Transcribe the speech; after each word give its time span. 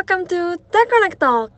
welcome 0.00 0.24
to 0.24 0.56
Tech 0.72 0.88
Connect 0.88 1.20
Talk. 1.20 1.52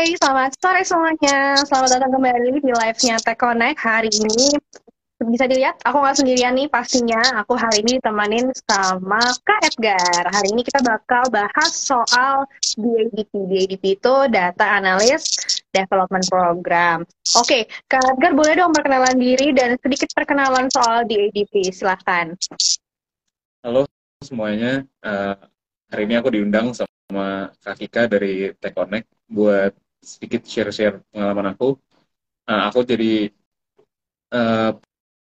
Hey, 0.00 0.16
selamat 0.16 0.56
sore 0.64 0.80
semuanya. 0.80 1.60
Selamat 1.68 2.00
datang 2.00 2.08
kembali 2.16 2.56
di 2.56 2.72
live-nya 2.72 3.20
Tech 3.20 3.36
Connect. 3.36 3.76
Hari 3.76 4.08
ini 4.08 4.56
bisa 5.28 5.44
dilihat, 5.44 5.76
aku 5.84 6.00
nggak 6.00 6.16
sendirian 6.24 6.56
nih 6.56 6.72
pastinya. 6.72 7.20
Aku 7.44 7.52
hari 7.52 7.84
ini 7.84 8.00
ditemanin 8.00 8.48
sama 8.64 9.20
Kak 9.44 9.60
Edgar. 9.68 10.24
Hari 10.32 10.56
ini 10.56 10.64
kita 10.64 10.80
bakal 10.80 11.28
bahas 11.28 11.68
soal 11.68 12.48
DADP. 12.80 13.28
DADP 13.28 14.00
itu 14.00 14.14
Data 14.32 14.64
Analyst 14.64 15.60
Development 15.76 16.24
Program. 16.32 17.04
Oke, 17.36 17.68
Kak 17.92 18.00
Edgar 18.16 18.32
boleh 18.32 18.56
dong 18.56 18.72
perkenalan 18.72 19.20
diri 19.20 19.52
dan 19.52 19.76
sedikit 19.84 20.08
perkenalan 20.16 20.72
soal 20.72 21.04
DADP. 21.04 21.76
Silahkan. 21.76 22.32
Halo 23.68 23.84
semuanya, 24.24 24.88
uh, 25.04 25.36
hari 25.90 26.02
ini 26.06 26.14
aku 26.16 26.30
diundang 26.30 26.72
sama 26.72 27.50
Kak 27.60 27.76
Kika 27.76 28.06
dari 28.06 28.54
Tech 28.56 28.72
Connect 28.72 29.10
buat 29.26 29.74
sedikit 30.00 30.46
share-share 30.46 31.02
pengalaman 31.10 31.52
aku. 31.52 31.76
Uh, 32.46 32.62
aku 32.70 32.86
jadi 32.86 33.28
uh, 34.32 34.72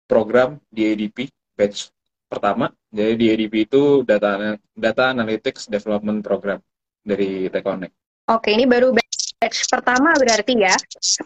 program 0.09 0.59
di 0.73 0.97
ADP 0.97 1.31
batch 1.55 1.93
pertama. 2.27 2.73
Jadi 2.91 3.13
di 3.15 3.27
ADP 3.31 3.55
itu 3.69 3.83
data 4.03 4.57
data 4.75 5.05
analytics 5.13 5.69
development 5.71 6.25
program 6.25 6.59
dari 7.05 7.53
Tech 7.53 7.63
Connect. 7.63 7.95
Oke, 8.33 8.51
ini 8.51 8.67
baru 8.67 8.91
batch 8.91 9.71
pertama 9.71 10.17
berarti 10.19 10.53
ya. 10.57 10.75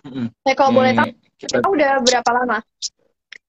Mm-hmm. 0.04 0.52
Kalau 0.52 0.72
boleh 0.76 0.92
tahu, 0.92 1.10
kita 1.40 1.64
udah 1.64 1.92
berapa 2.04 2.30
lama? 2.36 2.58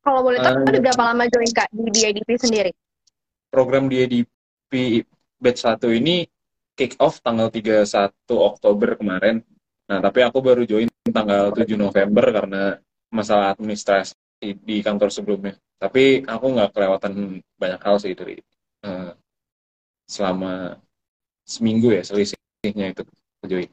Kalau 0.02 0.22
boleh 0.24 0.40
tahu, 0.40 0.56
uh, 0.56 0.70
udah 0.72 0.82
berapa 0.82 1.04
lama 1.12 1.24
join 1.28 1.52
Kak 1.52 1.68
di, 1.74 1.84
di 1.92 2.02
ADP 2.08 2.30
sendiri? 2.40 2.72
program 3.52 3.92
di 3.92 4.00
EDP 4.00 5.04
batch 5.42 5.66
1 5.66 5.82
ini 5.98 6.30
kick 6.78 6.96
off 7.02 7.20
tanggal 7.20 7.50
31 7.50 8.14
Oktober 8.30 8.96
kemarin. 8.96 9.42
Nah, 9.90 10.00
tapi 10.00 10.24
aku 10.24 10.40
baru 10.40 10.64
join 10.64 10.88
tanggal 11.10 11.52
7 11.52 11.66
November 11.76 12.26
karena 12.32 12.78
masalah 13.12 13.52
administrasi 13.58 14.16
di 14.40 14.80
kantor 14.80 15.12
sebelumnya. 15.12 15.58
Tapi 15.82 16.24
aku 16.24 16.46
nggak 16.56 16.72
kelewatan 16.78 17.42
banyak 17.58 17.82
hal 17.82 17.96
sih 17.98 18.14
dari 18.14 18.38
uh, 18.86 19.12
selama 20.06 20.78
seminggu 21.42 21.92
ya 21.92 22.06
selisihnya 22.06 22.94
itu 22.94 23.04
join. 23.50 23.70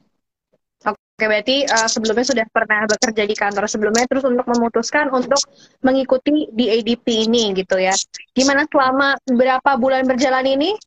Oke, 1.19 1.27
berarti 1.27 1.67
uh, 1.67 1.89
sebelumnya 1.91 2.23
sudah 2.23 2.45
pernah 2.47 2.87
bekerja 2.87 3.23
di 3.27 3.35
kantor 3.35 3.67
sebelumnya, 3.67 4.07
terus 4.07 4.23
untuk 4.23 4.47
memutuskan 4.47 5.11
untuk 5.11 5.43
mengikuti 5.83 6.47
di 6.55 6.71
ADP 6.71 7.27
ini 7.27 7.51
gitu 7.59 7.75
ya. 7.75 7.91
Gimana 8.31 8.63
selama 8.71 9.19
berapa 9.27 9.71
bulan 9.75 10.07
berjalan 10.07 10.47
ini? 10.47 10.79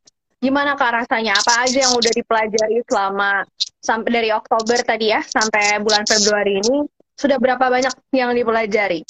Gimana 0.43 0.75
kak 0.75 0.91
rasanya? 0.91 1.39
Apa 1.39 1.63
aja 1.63 1.87
yang 1.87 1.95
udah 1.95 2.11
dipelajari 2.11 2.83
selama 2.91 3.47
sampai 3.79 4.11
dari 4.11 4.31
Oktober 4.35 4.75
tadi 4.83 5.15
ya 5.15 5.23
sampai 5.23 5.79
bulan 5.79 6.03
Februari 6.03 6.59
ini? 6.59 6.83
Sudah 7.15 7.39
berapa 7.39 7.63
banyak 7.63 7.95
yang 8.11 8.35
dipelajari? 8.35 9.07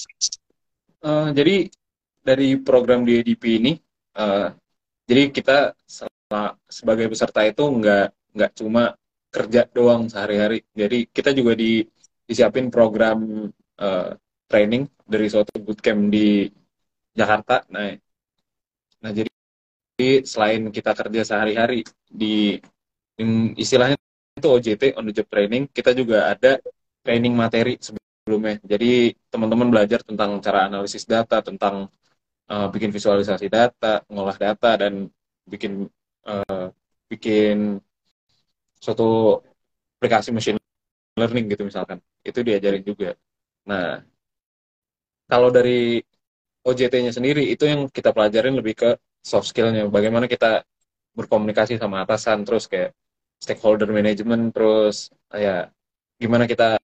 Uh, 1.01 1.33
jadi 1.33 1.73
dari 2.21 2.61
program 2.61 3.09
di 3.09 3.25
ADP 3.25 3.65
ini, 3.65 3.73
uh, 4.21 4.53
jadi 5.09 5.33
kita 5.33 5.73
sebagai 6.69 7.09
peserta 7.09 7.49
itu 7.49 7.65
nggak 7.65 8.37
nggak 8.37 8.53
cuma 8.53 8.93
kerja 9.33 9.65
doang 9.73 10.13
sehari-hari. 10.13 10.61
Jadi 10.77 11.09
kita 11.09 11.33
juga 11.33 11.57
di 11.57 11.81
disiapin 12.29 12.69
program 12.69 13.49
uh, 13.81 14.13
training 14.53 14.85
dari 15.09 15.33
suatu 15.33 15.57
bootcamp 15.57 16.13
di 16.13 16.45
Jakarta. 17.17 17.65
Nah, 17.73 17.97
nah 19.01 19.11
jadi 19.17 19.32
selain 20.27 20.69
kita 20.77 20.93
kerja 20.97 21.23
sehari-hari 21.27 21.81
di 22.07 22.59
istilahnya 23.59 23.97
itu 24.39 24.49
OJT 24.49 24.83
on 24.99 25.05
the 25.09 25.15
job 25.15 25.29
training, 25.29 25.69
kita 25.71 25.93
juga 25.93 26.33
ada 26.33 26.59
training 27.05 27.35
materi 27.37 27.77
sebelumnya. 27.79 28.57
Jadi 28.65 29.13
teman-teman 29.29 29.69
belajar 29.69 30.01
tentang 30.03 30.41
cara 30.41 30.67
analisis 30.67 31.05
data, 31.05 31.39
tentang 31.45 31.87
uh, 32.49 32.67
bikin 32.73 32.91
visualisasi 32.91 33.47
data, 33.53 34.03
ngolah 34.09 34.37
data 34.41 34.71
dan 34.81 35.07
bikin 35.47 35.87
uh, 36.27 36.67
bikin 37.11 37.79
suatu 38.83 39.39
aplikasi 40.01 40.35
machine 40.35 40.59
learning 41.15 41.47
gitu 41.53 41.63
misalkan 41.63 42.03
itu 42.27 42.41
diajarin 42.43 42.83
juga 42.83 43.15
nah 43.63 44.03
kalau 45.31 45.55
dari 45.55 46.03
OJT-nya 46.67 47.15
sendiri 47.15 47.47
itu 47.47 47.63
yang 47.67 47.87
kita 47.91 48.11
pelajarin 48.11 48.59
lebih 48.59 48.75
ke 48.75 48.91
soft 49.23 49.49
skill-nya 49.49 49.87
bagaimana 49.87 50.27
kita 50.27 50.67
berkomunikasi 51.15 51.79
sama 51.79 52.03
atasan 52.03 52.43
terus 52.43 52.67
kayak 52.67 52.93
stakeholder 53.39 53.89
management 53.89 54.53
terus 54.55 55.15
ya 55.31 55.71
gimana 56.19 56.51
kita 56.51 56.79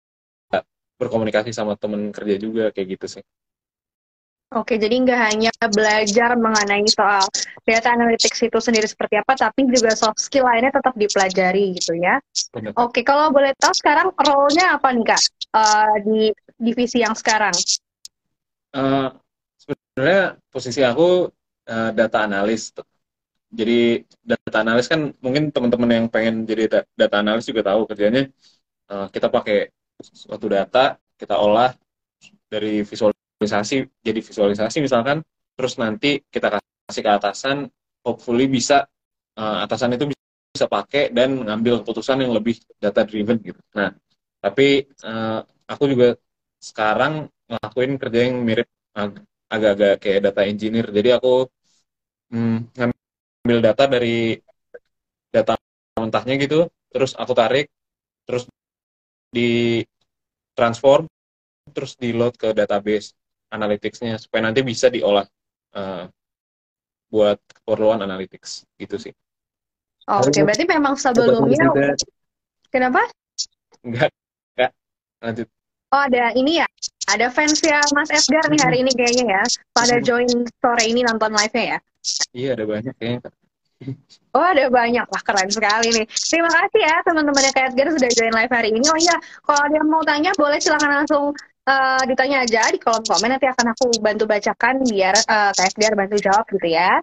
berkomunikasi 0.99 1.55
sama 1.55 1.79
temen 1.79 2.11
kerja 2.11 2.35
juga 2.39 2.75
kayak 2.75 2.99
gitu 2.99 3.07
sih 3.19 3.25
Oke, 4.57 4.81
jadi 4.81 4.97
nggak 5.05 5.21
hanya 5.29 5.53
belajar 5.69 6.33
mengenai 6.33 6.89
soal 6.89 7.21
data 7.69 7.93
analytics 7.93 8.49
itu 8.49 8.57
sendiri 8.57 8.89
seperti 8.89 9.21
apa, 9.21 9.37
tapi 9.37 9.69
juga 9.69 9.93
soft 9.93 10.17
skill 10.25 10.49
lainnya 10.49 10.73
tetap 10.73 10.97
dipelajari 10.97 11.77
gitu 11.77 11.93
ya. 12.01 12.17
Benar. 12.57 12.73
Oke, 12.81 13.05
kalau 13.05 13.29
boleh 13.29 13.53
tahu 13.61 13.77
sekarang 13.77 14.09
role-nya 14.17 14.81
apa 14.81 14.89
nih 14.97 15.05
kak 15.05 15.21
uh, 15.53 16.01
di 16.01 16.33
divisi 16.57 17.05
yang 17.05 17.13
sekarang? 17.13 17.53
Uh, 18.73 19.13
sebenarnya 19.61 20.41
posisi 20.49 20.81
aku 20.81 21.29
uh, 21.69 21.91
data 21.93 22.25
analis. 22.25 22.73
Jadi 23.49 24.05
data 24.21 24.59
analis 24.61 24.89
kan 24.93 25.13
mungkin 25.25 25.49
teman-teman 25.55 25.89
yang 25.89 26.07
pengen 26.13 26.45
jadi 26.45 26.85
data 26.97 27.17
analis 27.21 27.45
juga 27.49 27.73
tahu 27.73 27.89
kerjanya. 27.89 28.29
Uh, 28.89 29.07
kita 29.13 29.29
pakai 29.29 29.69
suatu 30.01 30.49
data, 30.49 30.97
kita 31.21 31.37
olah 31.37 31.73
dari 32.49 32.83
visual 32.83 33.13
visualisasi 33.39 33.87
jadi 34.03 34.19
visualisasi 34.19 34.83
misalkan 34.83 35.23
terus 35.55 35.79
nanti 35.79 36.19
kita 36.27 36.59
kasih 36.59 37.03
ke 37.07 37.11
atasan 37.15 37.57
hopefully 38.03 38.51
bisa 38.51 38.83
uh, 39.39 39.63
atasan 39.63 39.95
itu 39.95 40.11
bisa 40.11 40.67
pakai 40.67 41.15
dan 41.15 41.39
mengambil 41.39 41.79
keputusan 41.79 42.19
yang 42.27 42.35
lebih 42.35 42.59
data 42.83 43.07
driven 43.07 43.39
gitu. 43.39 43.61
Nah 43.79 43.95
tapi 44.43 44.91
uh, 45.07 45.47
aku 45.71 45.85
juga 45.87 46.19
sekarang 46.59 47.31
ngelakuin 47.47 47.93
kerja 48.03 48.21
yang 48.27 48.43
mirip 48.43 48.67
agak-agak 49.47 50.03
kayak 50.03 50.21
data 50.27 50.43
engineer. 50.43 50.87
Jadi 50.91 51.15
aku 51.15 51.47
hmm, 52.33 52.59
ngambil 52.75 53.59
data 53.65 53.85
dari 53.89 54.37
data 55.29 55.55
mentahnya 55.99 56.35
gitu 56.41 56.69
terus 56.89 57.13
aku 57.19 57.33
tarik 57.37 57.69
terus 58.25 58.49
di 59.29 59.83
transform 60.57 61.05
terus 61.73 61.95
di 62.01 62.17
load 62.17 62.35
ke 62.41 62.57
database 62.57 63.13
analytics-nya 63.53 64.21
supaya 64.21 64.49
nanti 64.49 64.61
bisa 64.65 64.89
diolah 64.93 65.25
uh, 65.77 66.05
buat 67.09 67.41
keperluan 67.41 68.05
analytics 68.05 68.69
gitu 68.77 69.01
sih. 69.01 69.15
Oke, 70.09 70.33
okay, 70.33 70.43
berarti 70.45 70.65
memang 70.65 70.97
sebelumnya 70.97 71.69
kenapa? 72.73 73.05
Enggak, 73.85 74.13
enggak. 74.57 74.71
Lanjut. 75.21 75.49
Oh, 75.93 76.03
ada 76.05 76.33
ini 76.37 76.61
ya. 76.61 76.69
Ada 77.09 77.33
fans 77.33 77.65
ya 77.65 77.81
Mas 77.97 78.13
Edgar 78.13 78.45
nih 78.53 78.61
hari 78.61 78.85
ini 78.85 78.93
kayaknya 78.93 79.41
ya. 79.41 79.43
Pada 79.73 79.97
join 80.05 80.29
sore 80.61 80.85
ini 80.85 81.01
nonton 81.05 81.33
live-nya 81.33 81.77
ya. 81.77 81.79
Iya, 82.33 82.55
ada 82.55 82.65
banyak 82.65 82.95
kayaknya. 82.99 83.31
Oh 84.35 84.43
ada 84.43 84.67
banyak 84.67 85.07
lah 85.07 85.23
keren 85.23 85.51
sekali 85.55 85.89
nih. 85.95 86.07
Terima 86.11 86.51
kasih 86.51 86.81
ya 86.83 86.97
teman-teman 87.07 87.47
yang 87.47 87.55
kayak 87.55 87.69
Edgar 87.73 87.89
sudah 87.95 88.11
join 88.11 88.35
live 88.35 88.53
hari 88.53 88.69
ini. 88.75 88.83
Oh 88.91 88.99
iya, 88.99 89.17
kalau 89.47 89.61
ada 89.63 89.75
yang 89.79 89.89
mau 89.89 90.03
tanya 90.03 90.31
boleh 90.35 90.59
silahkan 90.59 90.91
langsung 91.03 91.31
uh, 91.69 92.03
ditanya 92.11 92.43
aja 92.43 92.63
di 92.75 92.79
kolom 92.83 93.05
komen 93.07 93.31
nanti 93.31 93.47
akan 93.47 93.71
aku 93.77 93.87
bantu 94.03 94.25
bacakan 94.27 94.83
biar 94.83 95.15
uh, 95.31 95.51
Kak 95.55 95.79
biar 95.79 95.93
bantu 95.95 96.17
jawab 96.19 96.45
gitu 96.51 96.69
ya. 96.75 96.99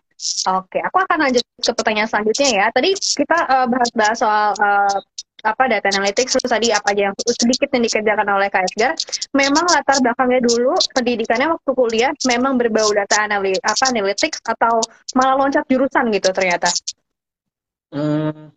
Oke, 0.52 0.84
aku 0.84 0.98
akan 1.00 1.18
lanjut 1.28 1.44
ke 1.64 1.72
pertanyaan 1.72 2.10
selanjutnya 2.12 2.50
ya. 2.52 2.66
Tadi 2.76 2.90
kita 2.98 3.38
uh, 3.48 3.68
bahas-bahas 3.72 4.18
soal 4.20 4.48
uh, 4.60 4.98
apa 5.46 5.64
data 5.70 5.88
analytics 5.94 6.42
terus 6.42 6.50
tadi 6.50 6.74
apa 6.74 6.90
aja 6.90 7.14
yang 7.14 7.16
sedikit 7.22 7.70
yang 7.70 7.84
dikerjakan 7.86 8.28
oleh 8.34 8.50
Kak. 8.50 8.66
Memang 9.38 9.66
latar 9.70 10.02
belakangnya 10.02 10.42
dulu 10.42 10.74
pendidikannya 10.98 11.54
waktu 11.54 11.72
kuliah 11.78 12.12
memang 12.26 12.58
berbau 12.58 12.90
data 12.90 13.30
analytics, 13.30 13.62
apa 13.62 13.84
analytics 13.94 14.38
atau 14.42 14.82
malah 15.14 15.36
loncat 15.38 15.64
jurusan 15.70 16.10
gitu 16.10 16.34
ternyata. 16.34 16.70
Hmm, 17.94 18.50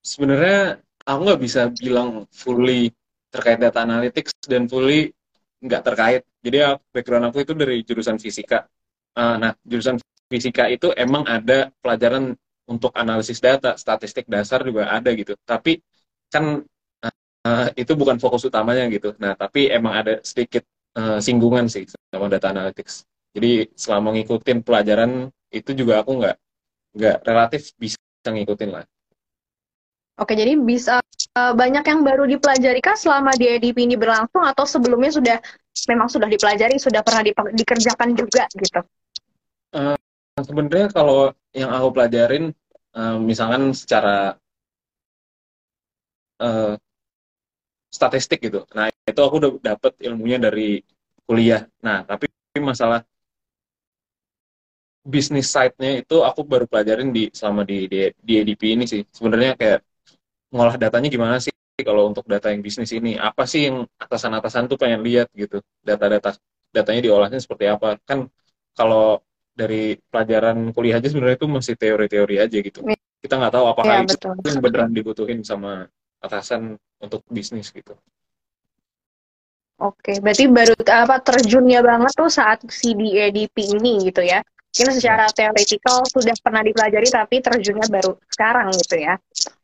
sebenarnya 0.00 0.78
aku 1.02 1.20
nggak 1.26 1.42
bisa 1.42 1.68
bilang 1.74 2.24
fully 2.30 2.94
terkait 3.34 3.58
data 3.58 3.82
analytics 3.82 4.30
dan 4.46 4.70
fully 4.70 5.10
nggak 5.58 5.82
terkait. 5.82 6.22
Jadi 6.44 6.56
ya, 6.60 6.78
background 6.94 7.32
aku 7.32 7.42
itu 7.42 7.52
dari 7.56 7.82
jurusan 7.82 8.20
fisika. 8.20 8.68
Uh, 9.16 9.36
nah, 9.40 9.52
jurusan 9.66 9.98
fisika 10.28 10.68
itu 10.70 10.92
emang 10.94 11.24
ada 11.26 11.72
pelajaran 11.82 12.36
untuk 12.68 12.92
analisis 12.96 13.40
data, 13.40 13.76
statistik 13.76 14.28
dasar 14.28 14.64
juga 14.64 14.88
ada 14.92 15.12
gitu. 15.12 15.36
Tapi 15.44 15.80
kan 16.34 16.66
uh, 17.46 17.66
itu 17.78 17.94
bukan 17.94 18.18
fokus 18.18 18.42
utamanya 18.42 18.90
gitu. 18.90 19.14
Nah, 19.22 19.38
tapi 19.38 19.70
emang 19.70 19.94
ada 19.94 20.18
sedikit 20.26 20.66
uh, 20.98 21.22
singgungan 21.22 21.70
sih 21.70 21.86
sama 21.86 22.26
data 22.26 22.50
analytics. 22.50 23.06
Jadi 23.34 23.70
selama 23.78 24.14
ngikutin 24.18 24.66
pelajaran 24.66 25.30
itu 25.54 25.70
juga 25.74 26.02
aku 26.02 26.18
nggak 26.18 26.36
nggak 26.94 27.16
relatif 27.26 27.70
bisa 27.78 27.98
ngikutin 28.26 28.70
lah. 28.74 28.84
Oke, 30.14 30.38
jadi 30.38 30.54
bisa 30.54 31.02
uh, 31.34 31.52
banyak 31.58 31.82
yang 31.82 32.06
baru 32.06 32.22
dipelajari 32.30 32.78
kah 32.78 32.94
selama 32.94 33.34
di 33.34 33.50
EDP 33.50 33.82
ini 33.82 33.98
berlangsung 33.98 34.46
atau 34.46 34.62
sebelumnya 34.62 35.10
sudah 35.10 35.36
memang 35.90 36.06
sudah 36.06 36.30
dipelajari, 36.30 36.78
sudah 36.78 37.02
pernah 37.02 37.26
di, 37.26 37.34
dikerjakan 37.34 38.14
juga 38.14 38.46
gitu? 38.54 38.80
Uh, 39.74 39.98
sebenarnya 40.38 40.94
kalau 40.94 41.34
yang 41.50 41.74
aku 41.74 41.98
pelajarin, 41.98 42.54
uh, 42.94 43.18
misalkan 43.18 43.74
secara 43.74 44.38
uh, 46.40 46.74
statistik 47.90 48.42
gitu, 48.42 48.66
nah 48.74 48.90
itu 48.90 49.20
aku 49.22 49.34
udah 49.38 49.50
dapet 49.62 49.92
ilmunya 50.02 50.38
dari 50.42 50.82
kuliah. 51.28 51.62
Nah, 51.80 52.02
tapi 52.02 52.26
masalah 52.58 53.06
bisnis 55.04 55.52
side-nya 55.52 56.00
itu 56.00 56.24
aku 56.24 56.42
baru 56.42 56.64
pelajarin 56.64 57.12
di 57.12 57.28
selama 57.30 57.62
di 57.62 57.86
di, 57.86 58.08
di 58.18 58.32
EDP 58.40 58.62
ini 58.74 58.84
sih. 58.88 59.04
Sebenarnya 59.12 59.54
kayak 59.54 59.80
ngolah 60.54 60.78
datanya 60.80 61.10
gimana 61.10 61.36
sih 61.42 61.52
kalau 61.82 62.06
untuk 62.06 62.22
data 62.30 62.54
yang 62.54 62.62
bisnis 62.62 62.94
ini 62.94 63.18
apa 63.18 63.42
sih 63.50 63.66
yang 63.66 63.82
atasan-atasan 63.98 64.70
tuh 64.70 64.78
pengen 64.78 65.02
lihat 65.02 65.26
gitu 65.34 65.58
data-data 65.82 66.38
datanya 66.70 67.02
diolahnya 67.02 67.42
seperti 67.42 67.66
apa 67.66 67.98
kan 68.06 68.30
kalau 68.78 69.18
dari 69.50 69.98
pelajaran 70.10 70.70
kuliah 70.70 71.02
aja 71.02 71.10
sebenarnya 71.10 71.42
itu 71.42 71.50
masih 71.50 71.74
teori-teori 71.74 72.36
aja 72.38 72.58
gitu 72.62 72.86
iya. 72.86 72.98
kita 73.18 73.34
nggak 73.42 73.54
tahu 73.58 73.64
apakah 73.66 73.94
ya, 73.98 74.06
itu 74.06 74.46
yang 74.46 74.62
beneran 74.62 74.90
dibutuhin 74.94 75.42
sama 75.42 75.90
atasan 76.24 76.80
untuk 77.04 77.20
bisnis 77.28 77.68
gitu 77.68 77.92
Oke, 79.82 80.22
berarti 80.22 80.46
baru 80.46 80.74
apa 80.86 81.18
terjunnya 81.18 81.82
banget 81.82 82.14
tuh 82.14 82.30
saat 82.30 82.62
si 82.70 82.94
DADP 82.94 83.74
ini 83.74 84.06
gitu 84.06 84.22
ya? 84.22 84.38
Mungkin 84.74 84.90
secara 84.98 85.30
teoretikal 85.30 86.02
sudah 86.10 86.34
pernah 86.42 86.62
dipelajari 86.62 87.06
tapi 87.06 87.38
terjunnya 87.38 87.86
baru 87.86 88.18
sekarang 88.26 88.74
gitu 88.74 89.02
ya. 89.02 89.14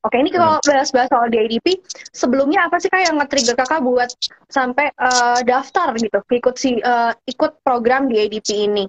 Oke, 0.07 0.23
ini 0.23 0.31
kalau 0.31 0.63
hmm. 0.63 0.67
bahas-bahas 0.71 1.11
soal 1.11 1.27
DIDP, 1.35 1.83
sebelumnya 2.15 2.71
apa 2.71 2.79
sih 2.79 2.87
kak 2.87 3.03
yang 3.11 3.19
nge-trigger 3.19 3.59
kakak 3.59 3.83
buat 3.83 4.11
sampai 4.47 4.95
uh, 4.95 5.43
daftar 5.43 5.99
gitu, 5.99 6.19
ikut 6.31 6.55
si 6.55 6.79
uh, 6.79 7.11
ikut 7.27 7.59
program 7.67 8.07
DIDP 8.07 8.71
ini? 8.71 8.87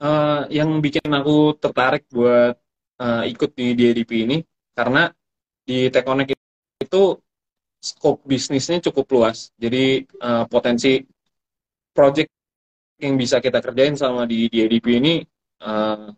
Uh, 0.00 0.48
yang 0.48 0.80
bikin 0.80 1.04
aku 1.10 1.52
tertarik 1.60 2.08
buat 2.08 2.56
uh, 3.02 3.24
ikut 3.28 3.50
di 3.52 3.76
DIDP 3.76 4.24
ini 4.24 4.40
karena 4.72 5.12
di 5.68 5.92
Tekonek 5.92 6.32
itu 6.80 7.02
scope 7.76 8.24
bisnisnya 8.24 8.80
cukup 8.88 9.06
luas. 9.12 9.52
Jadi 9.60 10.08
uh, 10.24 10.48
potensi 10.48 11.04
project 11.92 12.32
yang 13.04 13.14
bisa 13.20 13.36
kita 13.44 13.60
kerjain 13.60 13.94
sama 13.94 14.24
di, 14.24 14.48
di 14.48 14.64
ADP 14.64 14.86
ini 14.96 15.14
uh, 15.62 16.08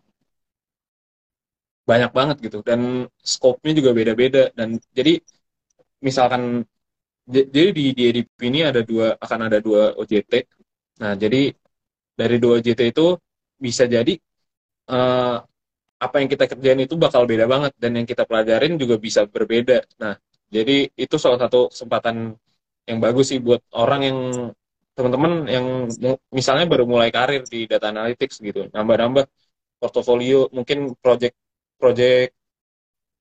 banyak 1.83 2.11
banget 2.15 2.37
gitu. 2.47 2.63
Dan 2.63 3.11
scope-nya 3.19 3.73
juga 3.83 3.91
beda-beda. 3.91 4.55
Dan 4.55 4.79
jadi 4.95 5.19
misalkan 5.99 6.63
jadi 7.31 7.71
di, 7.71 7.85
di 7.95 8.03
ADP 8.11 8.39
ini 8.51 8.61
ada 8.67 8.81
dua 8.83 9.15
akan 9.21 9.41
ada 9.47 9.59
dua 9.63 9.95
OJT 9.95 10.33
nah 11.01 11.17
jadi 11.17 11.55
dari 12.19 12.37
dua 12.37 12.61
OJT 12.61 12.81
itu 12.93 13.17
bisa 13.57 13.89
jadi 13.89 14.13
uh, 14.93 15.41
apa 16.01 16.17
yang 16.21 16.29
kita 16.33 16.45
kerjain 16.51 16.81
itu 16.81 16.95
bakal 16.97 17.29
beda 17.29 17.45
banget 17.45 17.73
dan 17.77 17.93
yang 17.99 18.07
kita 18.09 18.25
pelajarin 18.25 18.75
juga 18.81 18.97
bisa 18.97 19.29
berbeda. 19.29 19.85
Nah 20.03 20.17
jadi 20.51 20.89
itu 20.97 21.17
salah 21.21 21.39
satu 21.39 21.69
kesempatan 21.73 22.35
yang 22.89 22.99
bagus 23.05 23.31
sih 23.31 23.39
buat 23.39 23.61
orang 23.77 24.01
yang 24.09 24.19
teman-teman 24.97 25.33
yang 25.47 25.67
misalnya 26.35 26.67
baru 26.67 26.85
mulai 26.85 27.09
karir 27.15 27.47
di 27.47 27.65
data 27.71 27.89
analytics 27.95 28.43
gitu 28.43 28.69
nambah-nambah 28.75 29.25
portofolio 29.81 30.51
mungkin 30.53 30.93
project 31.01 31.37
project 31.81 32.35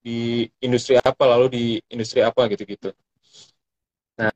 di 0.00 0.48
industri 0.64 0.96
apa 1.00 1.24
lalu 1.28 1.46
di 1.56 1.64
industri 1.92 2.20
apa 2.24 2.48
gitu-gitu. 2.52 2.92
Nah, 4.20 4.32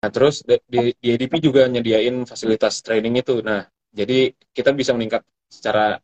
nah 0.00 0.10
terus 0.12 0.44
di, 0.44 0.92
di 1.00 1.08
ADP 1.14 1.32
juga 1.40 1.62
nyediain 1.68 2.24
fasilitas 2.28 2.80
training 2.84 3.14
itu. 3.22 3.40
Nah 3.44 3.64
jadi 3.92 4.32
kita 4.56 4.70
bisa 4.76 4.92
meningkat 4.96 5.22
secara 5.48 6.00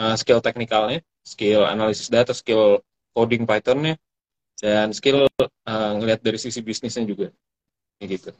uh, 0.00 0.16
skill 0.16 0.40
teknikalnya 0.40 1.02
skill 1.24 1.66
analisis 1.66 2.08
data 2.08 2.32
skill 2.32 2.80
coding 3.12 3.44
Pythonnya 3.44 3.98
dan 4.62 4.94
skill 4.94 5.26
uh, 5.42 5.92
ngelihat 5.98 6.22
dari 6.22 6.38
sisi 6.38 6.62
bisnisnya 6.62 7.04
juga 7.04 7.28
gitu 8.02 8.32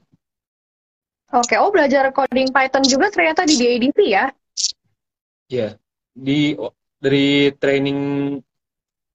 Oke, 1.33 1.57
oh 1.57 1.73
belajar 1.73 2.13
coding 2.13 2.53
Python 2.53 2.85
juga 2.85 3.09
ternyata 3.09 3.49
di 3.49 3.57
DADP 3.57 3.99
ya? 4.05 4.29
Iya, 5.49 5.81
di 6.13 6.53
dari 7.01 7.49
training 7.57 7.99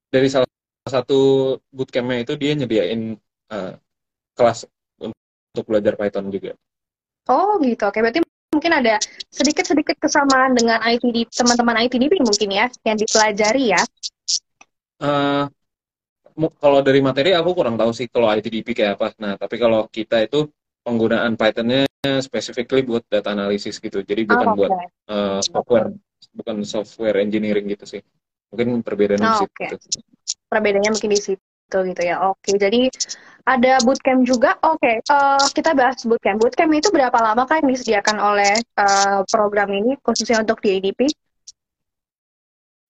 dari 0.09 0.25
salah 0.25 0.49
satu 0.89 1.53
bootcampnya 1.69 2.25
itu 2.25 2.33
dia 2.33 2.57
nyediain 2.57 3.13
uh, 3.53 3.77
kelas 4.33 4.65
untuk 4.97 5.65
belajar 5.69 5.93
Python 5.93 6.33
juga. 6.33 6.57
Oh 7.29 7.61
gitu, 7.61 7.85
oke 7.85 8.01
berarti 8.01 8.25
mungkin 8.57 8.73
ada 8.73 8.97
sedikit-sedikit 9.29 10.01
kesamaan 10.01 10.57
dengan 10.57 10.81
ITD 10.81 11.29
teman-teman 11.29 11.85
ITDP 11.85 12.17
mungkin 12.25 12.49
ya 12.49 12.65
yang 12.81 12.97
dipelajari 12.97 13.77
ya? 13.77 13.81
Uh, 14.97 15.45
kalau 16.57 16.81
dari 16.81 17.05
materi 17.05 17.37
aku 17.37 17.53
kurang 17.53 17.77
tahu 17.77 17.93
sih 17.93 18.09
kalau 18.09 18.33
ITDP 18.33 18.73
kayak 18.73 18.97
apa. 18.97 19.13
Nah 19.21 19.37
tapi 19.37 19.61
kalau 19.61 19.85
kita 19.93 20.25
itu 20.25 20.49
penggunaan 20.81 21.37
Pythonnya 21.37 21.85
specifically 22.25 22.81
buat 22.81 23.05
data 23.05 23.37
analisis 23.37 23.77
gitu. 23.77 24.01
Jadi 24.01 24.25
bukan 24.25 24.47
oh, 24.47 24.53
okay. 24.53 24.57
buat 24.57 24.71
uh, 25.13 25.39
software, 25.45 25.87
bukan 26.33 26.55
software 26.65 27.21
engineering 27.21 27.69
gitu 27.69 27.85
sih. 27.85 28.01
Mungkin 28.49 28.81
perbedaannya 28.81 29.27
oh, 29.27 29.33
di 29.33 29.39
situ. 29.45 29.53
Okay. 29.53 29.69
Perbedaannya 30.49 30.91
mungkin 30.97 31.11
di 31.13 31.21
situ 31.21 31.45
gitu 31.67 32.01
ya. 32.01 32.15
Oke, 32.31 32.55
jadi 32.55 32.87
ada 33.43 33.79
bootcamp 33.83 34.23
juga. 34.23 34.55
Oke, 34.63 35.03
uh, 35.11 35.45
kita 35.51 35.75
bahas 35.75 35.99
bootcamp. 36.03 36.39
Bootcamp 36.39 36.71
itu 36.71 36.87
berapa 36.91 37.15
lama 37.19 37.43
kan 37.43 37.63
disediakan 37.63 38.17
oleh 38.19 38.55
uh, 38.79 39.23
program 39.27 39.71
ini 39.75 39.99
khususnya 39.99 40.43
untuk 40.43 40.63
di 40.63 40.79
ADP? 40.79 41.11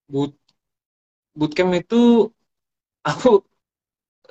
Boot 0.07 0.37
bootcamp 1.37 1.77
itu 1.77 2.33
aku 3.05 3.45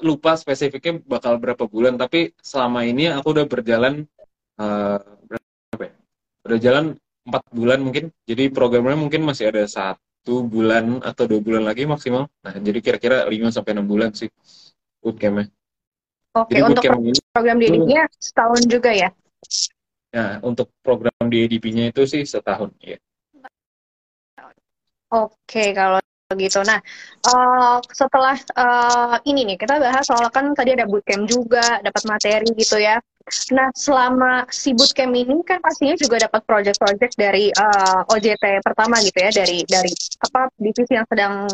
lupa 0.03 0.35
spesifiknya 0.35 1.01
bakal 1.07 1.39
berapa 1.39 1.65
bulan 1.71 1.95
tapi 1.95 2.35
selama 2.43 2.83
ini 2.85 3.09
aku 3.09 3.33
udah 3.33 3.47
berjalan 3.47 4.05
uh, 4.59 5.01
berapa 5.25 5.83
ya? 5.87 5.93
udah 6.45 6.59
jalan 6.61 6.85
empat 7.25 7.43
bulan 7.55 7.79
mungkin 7.81 8.05
jadi 8.27 8.51
programnya 8.51 8.99
mungkin 8.99 9.23
masih 9.25 9.49
ada 9.55 9.65
satu 9.65 10.06
bulan 10.27 10.99
atau 11.03 11.25
dua 11.31 11.41
bulan 11.41 11.63
lagi 11.63 11.87
maksimal 11.87 12.27
nah 12.43 12.55
jadi 12.55 12.79
kira-kira 12.83 13.27
lima 13.31 13.55
sampai 13.55 13.79
enam 13.79 13.87
bulan 13.87 14.11
sih 14.13 14.31
bootcampnya 14.99 15.47
oke 16.35 16.51
jadi 16.51 16.63
untuk 16.67 16.83
pro 16.83 16.99
ini, 16.99 17.21
program 17.31 17.57
didiknya 17.63 18.03
setahun 18.19 18.63
juga 18.67 18.91
ya 18.91 19.09
ya 20.11 20.43
untuk 20.43 20.73
program 20.83 21.31
di 21.31 21.47
EDP-nya 21.47 21.95
itu 21.95 22.03
sih 22.05 22.23
setahun 22.27 22.75
ya 22.83 22.99
Oke, 25.07 25.71
kalau 25.71 26.03
gitu. 26.35 26.59
Nah, 26.67 26.83
uh, 27.31 27.79
setelah 27.95 28.35
uh, 28.59 29.17
ini 29.23 29.47
nih 29.47 29.57
kita 29.63 29.79
bahas 29.79 30.03
soal 30.03 30.27
kan 30.35 30.51
tadi 30.51 30.75
ada 30.75 30.83
bootcamp 30.83 31.31
juga, 31.31 31.79
dapat 31.79 32.03
materi 32.11 32.51
gitu 32.59 32.83
ya. 32.83 32.99
Nah, 33.27 33.75
selama 33.75 34.47
si 34.55 34.71
bootcamp 34.71 35.11
ini 35.11 35.43
kan 35.43 35.59
pastinya 35.59 35.99
juga 35.99 36.31
dapat 36.31 36.47
project-project 36.47 37.19
dari 37.19 37.51
uh, 37.51 38.07
eh, 38.07 38.15
OJT 38.15 38.63
pertama 38.63 39.03
gitu 39.03 39.19
ya, 39.19 39.35
dari 39.35 39.67
dari 39.67 39.91
apa 40.23 40.47
divisi 40.55 40.95
yang 40.95 41.07
sedang 41.11 41.51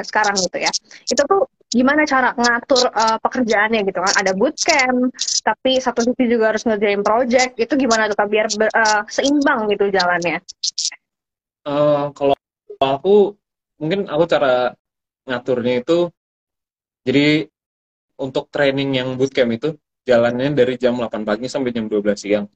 sekarang 0.00 0.36
gitu 0.40 0.56
ya. 0.56 0.72
Itu 1.04 1.20
tuh 1.28 1.44
gimana 1.68 2.08
cara 2.08 2.32
ngatur 2.32 2.88
uh, 2.88 3.20
pekerjaannya 3.20 3.84
gitu 3.84 4.00
kan? 4.00 4.14
Ada 4.16 4.32
bootcamp, 4.32 5.12
tapi 5.44 5.76
satu 5.76 6.00
sisi 6.08 6.24
juga 6.24 6.56
harus 6.56 6.64
ngerjain 6.64 7.04
project. 7.04 7.52
Itu 7.60 7.76
gimana 7.76 8.08
tuh 8.08 8.24
biar 8.24 8.48
uh, 8.48 9.04
seimbang 9.12 9.68
gitu 9.76 9.92
jalannya? 9.92 10.40
Uh, 11.68 12.08
kalau 12.16 12.32
aku 12.80 13.36
mungkin 13.76 14.08
aku 14.08 14.24
cara 14.24 14.72
ngaturnya 15.28 15.84
itu 15.84 16.08
jadi 17.04 17.44
untuk 18.16 18.48
training 18.48 18.96
yang 18.96 19.20
bootcamp 19.20 19.52
itu 19.52 19.76
jalannya 20.08 20.56
dari 20.56 20.74
jam 20.80 20.96
8 20.96 21.22
pagi 21.28 21.46
sampai 21.46 21.70
jam 21.74 21.86
12 21.86 22.16
siang. 22.16 22.46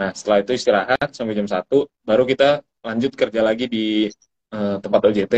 Nah, 0.00 0.10
setelah 0.16 0.38
itu 0.40 0.52
istirahat 0.56 1.08
sampai 1.12 1.36
jam 1.36 1.44
1, 1.44 1.84
baru 2.08 2.24
kita 2.24 2.64
lanjut 2.80 3.12
kerja 3.12 3.40
lagi 3.44 3.68
di 3.68 4.08
uh, 4.56 4.80
tempat 4.80 5.00
OJT. 5.12 5.34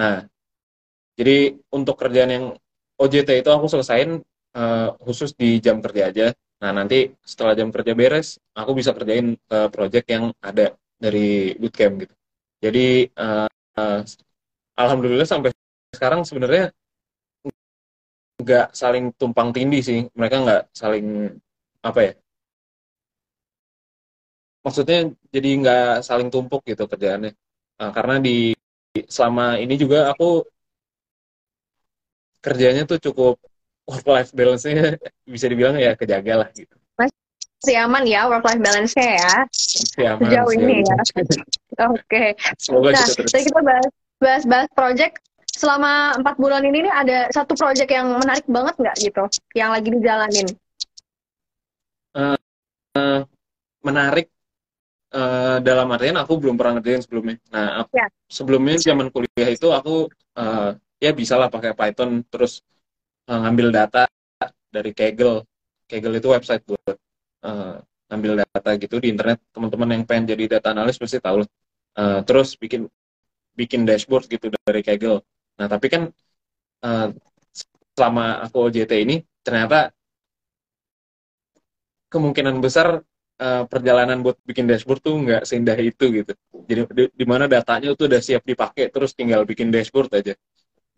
Nah, 0.00 0.24
jadi 1.12 1.52
untuk 1.76 2.00
kerjaan 2.00 2.30
yang 2.32 2.44
OJT 2.96 3.44
itu 3.44 3.50
aku 3.52 3.68
selesain 3.68 4.24
uh, 4.56 4.88
khusus 5.04 5.36
di 5.36 5.60
jam 5.60 5.84
kerja 5.84 6.08
aja. 6.08 6.26
Nah, 6.62 6.70
nanti 6.72 7.12
setelah 7.20 7.52
jam 7.58 7.68
kerja 7.74 7.92
beres, 7.92 8.38
aku 8.56 8.72
bisa 8.78 8.96
kerjain 8.96 9.36
uh, 9.52 9.68
project 9.68 10.06
yang 10.08 10.32
ada 10.40 10.72
dari 10.96 11.52
bootcamp 11.58 12.06
gitu. 12.06 12.14
Jadi, 12.62 13.10
uh, 13.18 13.50
uh, 13.76 14.00
alhamdulillah 14.78 15.26
sampai 15.26 15.50
sekarang 15.92 16.24
sebenarnya 16.24 16.72
nggak 18.42 18.66
saling 18.74 19.14
tumpang 19.16 19.54
tindih 19.54 19.82
sih 19.82 20.00
mereka 20.18 20.36
nggak 20.44 20.62
saling 20.74 21.06
apa 21.82 22.00
ya 22.02 22.12
maksudnya 24.62 24.98
jadi 25.34 25.48
nggak 25.58 25.86
saling 26.06 26.28
tumpuk 26.30 26.62
gitu 26.66 26.86
kerjaannya 26.86 27.32
uh, 27.82 27.90
karena 27.90 28.22
di 28.22 28.54
selama 29.08 29.58
ini 29.58 29.74
juga 29.74 30.12
aku 30.12 30.44
kerjanya 32.42 32.82
tuh 32.84 32.98
cukup 32.98 33.38
work 33.86 34.06
life 34.06 34.30
balance-nya 34.34 34.98
bisa 35.34 35.46
dibilang 35.50 35.78
ya 35.78 35.94
kejaga 35.94 36.46
lah 36.46 36.48
gitu. 36.52 36.74
Masih 36.98 37.78
aman 37.78 38.02
ya 38.02 38.26
work 38.26 38.42
life 38.42 38.58
balance-nya 38.62 39.08
ya. 39.22 39.34
Masih 39.46 40.04
aman, 40.10 40.22
Sejauh 40.26 40.50
masih 40.50 40.62
ini 40.66 40.74
aman. 40.82 40.90
ya. 40.90 40.98
Oke. 41.94 42.24
Semoga 42.58 42.88
Nah, 42.92 43.06
terus. 43.08 43.30
kita 43.32 43.60
bahas 43.62 43.86
bahas 44.22 44.44
bahas 44.46 44.68
project 44.74 45.14
selama 45.52 46.16
empat 46.16 46.34
bulan 46.40 46.64
ini 46.64 46.88
nih 46.88 46.92
ada 46.92 47.18
satu 47.30 47.52
project 47.54 47.88
yang 47.92 48.08
menarik 48.16 48.44
banget 48.48 48.74
nggak 48.80 48.96
gitu 48.98 49.24
yang 49.52 49.70
lagi 49.70 49.88
dijalanin 49.92 50.48
menarik 53.82 54.30
eh, 55.12 55.56
dalam 55.60 55.90
artian 55.92 56.16
aku 56.16 56.38
belum 56.40 56.56
pernah 56.56 56.78
ngerjain 56.78 57.02
sebelumnya. 57.04 57.36
Nah, 57.52 57.84
aku- 57.84 57.98
Ya. 57.98 58.06
sebelumnya 58.30 58.78
zaman 58.80 59.10
kuliah 59.12 59.50
itu 59.50 59.68
aku 59.68 60.08
eh, 60.32 60.70
ya 61.02 61.10
bisa 61.12 61.36
lah 61.36 61.52
pakai 61.52 61.76
Python 61.76 62.24
terus 62.32 62.64
eh, 63.28 63.36
ngambil 63.36 63.68
data 63.74 64.08
dari 64.72 64.96
Kaggle. 64.96 65.44
Kaggle 65.84 66.16
itu 66.16 66.28
website 66.32 66.62
buat 66.64 66.96
eh, 67.44 67.76
ngambil 68.08 68.32
data 68.46 68.70
gitu 68.80 68.96
di 69.02 69.12
internet. 69.12 69.38
Teman-teman 69.52 69.88
yang 69.92 70.02
pengen 70.08 70.32
jadi 70.32 70.56
data 70.58 70.72
analis 70.72 70.96
pasti 70.96 71.20
tahu 71.20 71.44
lah. 71.44 71.48
Eh, 72.00 72.20
terus 72.24 72.56
bikin 72.56 72.88
bikin 73.52 73.84
dashboard 73.84 74.24
gitu 74.32 74.48
dari 74.64 74.80
Kaggle. 74.80 75.20
Nah, 75.62 75.68
tapi 75.70 75.86
kan 75.86 76.02
eh, 76.86 77.08
selama 77.94 78.42
aku 78.44 78.56
OJT 78.66 78.92
ini 79.06 79.22
ternyata 79.46 79.94
kemungkinan 82.12 82.60
besar 82.60 83.00
eh, 83.40 83.64
perjalanan 83.68 84.20
buat 84.20 84.36
bikin 84.44 84.66
dashboard 84.68 85.00
tuh 85.02 85.14
nggak 85.22 85.42
seindah 85.48 85.76
itu 85.78 86.04
gitu. 86.22 86.32
Jadi 86.68 86.80
di, 86.92 87.04
di 87.14 87.24
mana 87.26 87.48
datanya 87.48 87.94
tuh 87.96 88.10
udah 88.10 88.20
siap 88.22 88.42
dipakai, 88.44 88.90
terus 88.92 89.14
tinggal 89.16 89.46
bikin 89.48 89.72
dashboard 89.72 90.10
aja. 90.12 90.34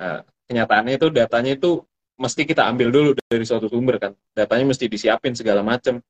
Nah, 0.01 0.25
kenyataannya 0.51 0.95
itu 0.99 1.09
datanya 1.13 1.53
itu 1.57 1.83
mesti 2.19 2.43
kita 2.47 2.67
ambil 2.71 2.89
dulu 2.95 3.11
dari 3.19 3.45
suatu 3.47 3.69
sumber 3.71 3.97
kan. 4.03 4.13
Datanya 4.35 4.65
mesti 4.75 4.87
disiapin 4.91 5.35
segala 5.37 5.63
macam. 5.63 6.01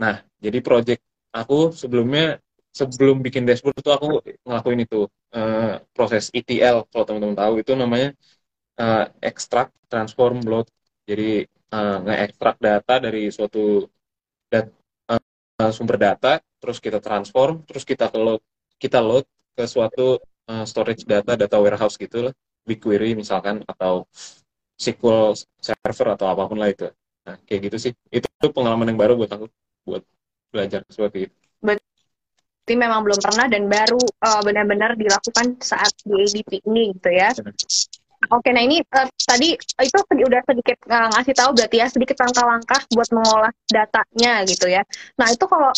Nah, 0.00 0.22
jadi 0.40 0.60
project 0.60 1.02
aku 1.32 1.72
sebelumnya 1.72 2.40
sebelum 2.78 3.16
bikin 3.26 3.42
dashboard 3.48 3.76
tuh 3.86 3.94
aku 3.96 4.06
ngelakuin 4.46 4.80
itu 4.86 4.98
eh, 5.36 5.72
proses 5.96 6.24
ETL 6.36 6.76
kalau 6.90 7.04
teman-teman 7.08 7.38
tahu 7.42 7.54
itu 7.62 7.72
namanya 7.82 8.08
eh, 8.80 9.04
extract, 9.30 9.72
transform, 9.92 10.36
load. 10.50 10.66
Jadi 11.08 11.44
eh, 11.74 11.96
nge-extract 12.04 12.58
data 12.68 12.94
dari 13.04 13.22
suatu 13.36 13.86
dat- 14.52 14.72
eh, 15.62 15.72
sumber 15.76 15.96
data, 16.00 16.32
terus 16.60 16.78
kita 16.84 16.98
transform, 17.02 17.64
terus 17.68 17.84
kita 17.90 18.06
load, 18.16 18.40
kita 18.82 18.98
load 19.04 19.24
ke 19.56 19.64
suatu 19.68 20.20
eh, 20.50 20.64
storage 20.70 21.04
data, 21.08 21.32
data 21.38 21.56
warehouse 21.62 21.96
gitu 22.00 22.30
lah, 22.30 22.34
BigQuery 22.68 23.14
misalkan 23.18 23.62
atau 23.66 24.06
SQL 24.80 25.32
Server 25.62 26.08
atau 26.16 26.26
apa 26.32 26.42
pun 26.50 26.58
lah 26.62 26.68
itu. 26.74 26.86
Nah, 27.26 27.36
kayak 27.48 27.60
gitu 27.72 27.76
sih. 27.90 27.92
Itu 28.12 28.28
pengalaman 28.56 28.86
yang 28.92 29.00
baru 29.00 29.14
buat 29.20 29.30
aku 29.32 29.46
buat 29.88 30.02
belajar 30.52 30.80
seperti 30.92 31.18
itu. 31.30 31.36
Jadi 32.66 32.82
memang 32.82 33.06
belum 33.06 33.22
pernah 33.22 33.46
dan 33.46 33.70
baru 33.70 34.02
uh, 34.26 34.42
benar-benar 34.42 34.98
dilakukan 34.98 35.54
saat 35.62 35.94
di 36.02 36.18
ADP 36.18 36.66
ini 36.66 36.90
gitu 36.98 37.10
ya. 37.14 37.30
Oke, 38.34 38.50
nah 38.50 38.58
ini 38.58 38.82
uh, 38.82 39.06
tadi 39.22 39.54
itu 39.54 39.98
sedi- 40.02 40.26
udah 40.26 40.42
sedikit 40.42 40.74
uh, 40.90 41.06
ngasih 41.14 41.34
tahu 41.38 41.54
berarti 41.54 41.76
ya 41.78 41.86
sedikit 41.86 42.18
langkah-langkah 42.18 42.82
buat 42.90 43.08
mengolah 43.14 43.54
datanya 43.70 44.42
gitu 44.50 44.66
ya. 44.66 44.82
Nah 45.14 45.30
itu 45.30 45.46
kalau 45.46 45.70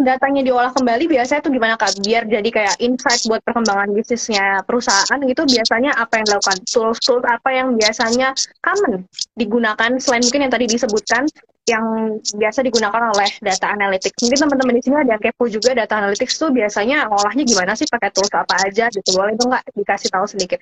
datanya 0.00 0.40
diolah 0.40 0.72
kembali 0.72 1.12
biasanya 1.12 1.44
tuh 1.44 1.52
gimana 1.52 1.76
kak? 1.76 1.92
Biar 2.00 2.24
jadi 2.24 2.48
kayak 2.48 2.80
insight 2.80 3.20
buat 3.28 3.44
perkembangan 3.44 3.92
bisnisnya 3.92 4.64
perusahaan 4.64 5.18
gitu 5.20 5.44
biasanya 5.44 5.92
apa 6.00 6.24
yang 6.24 6.24
dilakukan? 6.24 6.58
Tools-tools 6.64 7.24
apa 7.28 7.48
yang 7.52 7.76
biasanya 7.76 8.32
common 8.64 9.04
digunakan 9.36 9.90
selain 10.00 10.24
mungkin 10.24 10.48
yang 10.48 10.52
tadi 10.56 10.66
disebutkan 10.72 11.28
yang 11.70 12.18
biasa 12.18 12.66
digunakan 12.66 13.14
oleh 13.14 13.30
data 13.38 13.70
analytics. 13.70 14.18
Mungkin 14.26 14.38
teman-teman 14.42 14.74
di 14.74 14.82
sini 14.82 14.96
ada 14.98 15.10
yang 15.14 15.22
kepo 15.22 15.46
juga 15.46 15.70
data 15.78 15.94
analytics 16.02 16.34
tuh 16.34 16.50
biasanya 16.50 17.06
ngolahnya 17.06 17.44
gimana 17.46 17.72
sih 17.78 17.86
pakai 17.86 18.10
tools 18.10 18.32
apa 18.34 18.66
aja 18.66 18.90
gitu. 18.90 19.08
Boleh 19.14 19.38
dong 19.38 19.54
nggak 19.54 19.64
dikasih 19.72 20.08
tahu 20.10 20.26
sedikit? 20.26 20.58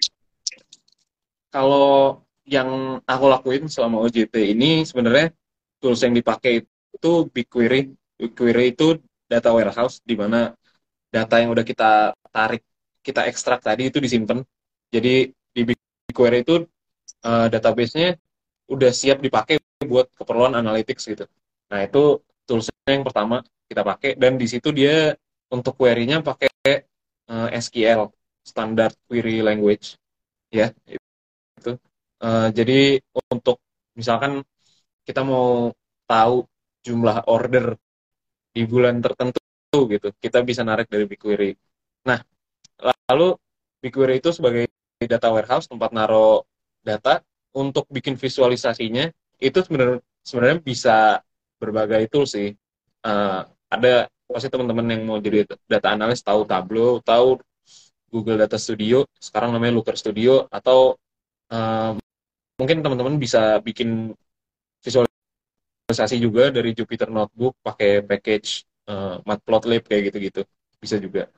Kalau 1.48 2.20
yang 2.44 3.00
aku 3.04 3.24
lakuin 3.28 3.68
selama 3.72 4.04
OJT 4.04 4.52
ini 4.52 4.84
sebenarnya 4.84 5.32
tools 5.80 6.04
yang 6.04 6.12
dipakai 6.12 6.64
itu 6.68 7.12
BigQuery. 7.32 7.92
BigQuery 8.20 8.76
itu 8.76 9.00
data 9.28 9.48
warehouse 9.52 10.04
di 10.04 10.12
mana 10.16 10.52
data 11.08 11.40
yang 11.40 11.52
udah 11.56 11.64
kita 11.64 12.12
tarik, 12.28 12.60
kita 13.00 13.24
ekstrak 13.28 13.64
tadi 13.64 13.88
itu 13.88 14.00
disimpan. 14.00 14.44
Jadi 14.92 15.32
di 15.32 15.62
BigQuery 15.64 16.44
itu 16.44 16.64
eh, 17.24 17.46
database-nya 17.48 18.16
udah 18.68 18.92
siap 18.92 19.24
dipakai 19.24 19.56
buat 19.86 20.10
keperluan 20.18 20.58
analytics 20.58 21.06
gitu. 21.06 21.24
Nah, 21.70 21.86
itu 21.86 22.18
toolsnya 22.48 22.90
yang 22.90 23.06
pertama 23.06 23.44
kita 23.70 23.82
pakai 23.86 24.10
dan 24.18 24.34
di 24.40 24.48
situ 24.50 24.74
dia 24.74 25.14
untuk 25.52 25.78
query-nya 25.78 26.24
pakai 26.24 26.50
eh, 27.28 27.48
SQL, 27.62 28.10
Standard 28.42 28.94
Query 29.06 29.44
Language. 29.44 29.94
Ya, 30.50 30.72
itu. 30.88 31.70
Eh, 32.18 32.48
jadi 32.56 32.98
untuk 33.30 33.62
misalkan 33.94 34.42
kita 35.06 35.22
mau 35.22 35.70
tahu 36.08 36.48
jumlah 36.82 37.28
order 37.28 37.76
di 38.50 38.62
bulan 38.64 38.98
tertentu 38.98 39.78
gitu, 39.92 40.08
kita 40.18 40.42
bisa 40.42 40.64
narik 40.66 40.88
dari 40.90 41.04
BigQuery. 41.04 41.52
Nah, 42.08 42.18
lalu 43.12 43.36
BigQuery 43.84 44.18
itu 44.18 44.34
sebagai 44.34 44.66
data 44.98 45.30
warehouse 45.30 45.70
tempat 45.70 45.94
naro 45.94 46.48
data 46.82 47.22
untuk 47.54 47.86
bikin 47.92 48.18
visualisasinya 48.18 49.12
itu 49.38 49.58
sebenarnya 49.64 49.98
sebenarnya 50.26 50.58
bisa 50.62 50.96
berbagai 51.58 52.10
tool 52.12 52.26
sih. 52.26 52.54
Eh, 53.06 53.40
ada 53.68 53.92
pasti 54.28 54.48
teman-teman 54.52 54.86
yang 54.92 55.02
mau 55.08 55.18
jadi 55.22 55.48
data 55.64 55.88
analis 55.94 56.20
tahu 56.20 56.44
Tableau, 56.44 57.00
tahu 57.00 57.40
Google 58.08 58.40
Data 58.40 58.56
Studio, 58.60 59.04
sekarang 59.20 59.52
namanya 59.52 59.76
Looker 59.78 59.96
Studio 59.96 60.48
atau 60.48 60.96
eh, 61.52 61.92
mungkin 62.58 62.78
teman-teman 62.82 63.16
bisa 63.20 63.62
bikin 63.62 64.12
visualisasi 64.82 66.16
juga 66.20 66.50
dari 66.52 66.72
Jupyter 66.76 67.08
Notebook 67.08 67.56
pakai 67.62 68.04
package 68.04 68.66
eh, 68.90 69.16
Matplotlib 69.24 69.84
kayak 69.86 70.12
gitu-gitu 70.12 70.42
bisa 70.78 70.96
juga. 70.98 71.28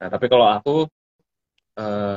Nah 0.00 0.08
tapi 0.08 0.26
kalau 0.32 0.46
aku 0.48 0.74
eh, 1.78 2.16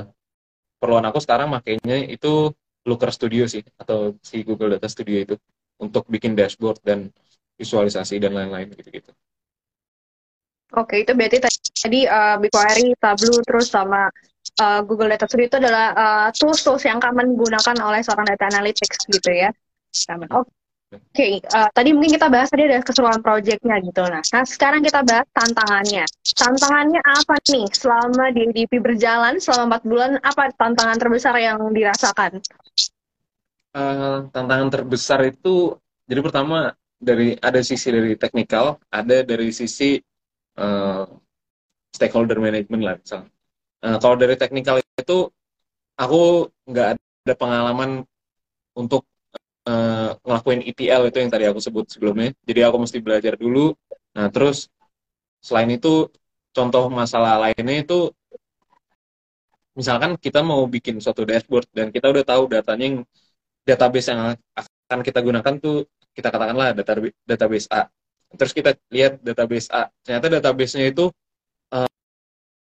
perluan 0.79 1.05
aku 1.07 1.19
sekarang 1.23 1.47
makainya 1.51 2.03
itu 2.11 2.51
Looker 2.83 3.11
Studio 3.11 3.47
sih 3.47 3.63
atau 3.79 4.15
si 4.19 4.43
Google 4.43 4.75
Data 4.75 4.87
Studio 4.91 5.23
itu 5.23 5.35
untuk 5.79 6.03
bikin 6.11 6.35
dashboard 6.35 6.83
dan 6.83 7.09
visualisasi 7.55 8.19
dan 8.19 8.35
lain-lain 8.35 8.71
gitu-gitu. 8.75 9.11
Oke, 10.73 11.05
itu 11.05 11.13
berarti 11.13 11.37
tadi 11.77 12.09
uh, 12.09 12.41
BigQuery, 12.41 12.97
Tableau, 12.97 13.37
terus 13.45 13.69
sama 13.69 14.09
uh, 14.57 14.81
Google 14.81 15.13
Data 15.13 15.29
Studio 15.29 15.45
itu 15.45 15.57
adalah 15.61 15.93
uh, 15.93 16.27
tools-tools 16.33 16.81
yang 16.89 16.97
common 16.97 17.37
digunakan 17.37 17.77
oleh 17.77 18.01
seorang 18.01 18.25
data 18.25 18.49
analytics 18.49 19.05
gitu 19.05 19.29
ya. 19.29 19.53
Common. 20.09 20.27
Oke, 20.97 21.41
uh, 21.41 21.69
tadi 21.73 21.89
mungkin 21.95 22.17
kita 22.17 22.27
bahas 22.27 22.49
tadi 22.49 22.67
ada 22.67 22.83
keseruan 22.83 23.21
projectnya 23.23 23.77
gitu. 23.81 24.03
Nah, 24.05 24.21
nah, 24.21 24.45
sekarang 24.45 24.81
kita 24.83 25.01
bahas 25.01 25.27
tantangannya. 25.33 26.05
Tantangannya 26.35 27.01
apa 27.01 27.35
nih 27.49 27.65
selama 27.71 28.25
di 28.33 28.41
ADP 28.49 28.81
berjalan 28.81 29.37
selama 29.37 29.79
4 29.79 29.89
bulan? 29.89 30.11
Apa 30.21 30.51
tantangan 30.53 30.97
terbesar 30.99 31.35
yang 31.39 31.59
dirasakan? 31.71 32.43
Eh, 33.73 34.17
tantangan 34.29 34.69
terbesar 34.69 35.25
itu 35.25 35.73
jadi 36.05 36.21
pertama 36.21 36.77
dari 37.01 37.33
ada 37.41 37.57
sisi 37.65 37.89
dari 37.89 38.13
teknikal, 38.13 38.77
ada 38.93 39.25
dari 39.25 39.49
sisi 39.49 39.97
eh, 40.57 41.03
stakeholder 41.89 42.37
management 42.37 42.81
lah 42.85 42.95
misalnya. 43.01 43.29
Eh, 43.83 43.97
kalau 43.97 44.15
dari 44.15 44.35
teknikal 44.37 44.77
itu 44.77 45.17
aku 45.97 46.47
nggak 46.69 46.87
ada 46.95 47.33
pengalaman 47.33 48.05
untuk 48.77 49.05
eh, 49.67 50.09
ngelakuin 50.23 50.61
ETL 50.69 51.01
itu 51.09 51.17
yang 51.21 51.31
tadi 51.31 51.45
aku 51.49 51.59
sebut 51.63 51.85
sebelumnya. 51.89 52.31
Jadi 52.43 52.59
aku 52.63 52.77
mesti 52.83 52.97
belajar 52.99 53.33
dulu. 53.39 53.75
Nah 54.15 54.27
terus 54.29 54.69
selain 55.43 55.69
itu 55.73 56.07
contoh 56.55 56.87
masalah 56.87 57.41
lainnya 57.41 57.83
itu 57.83 58.13
misalkan 59.73 60.15
kita 60.21 60.45
mau 60.45 60.61
bikin 60.69 61.01
suatu 61.01 61.25
dashboard 61.25 61.65
dan 61.73 61.89
kita 61.89 62.13
udah 62.13 62.23
tahu 62.23 62.45
datanya 62.45 62.85
yang 62.93 62.97
database 63.65 64.07
yang 64.13 64.37
akan 64.53 64.99
kita 65.01 65.19
gunakan 65.25 65.53
tuh 65.57 65.89
kita 66.13 66.29
katakanlah 66.29 66.77
data 66.77 66.93
database 67.25 67.67
A. 67.73 67.89
Terus 68.33 68.53
kita 68.53 68.77
lihat 68.93 69.21
database 69.21 69.69
A. 69.73 69.89
Ternyata 70.05 70.29
database-nya 70.29 70.89
itu 70.93 71.09
uh, 71.73 71.89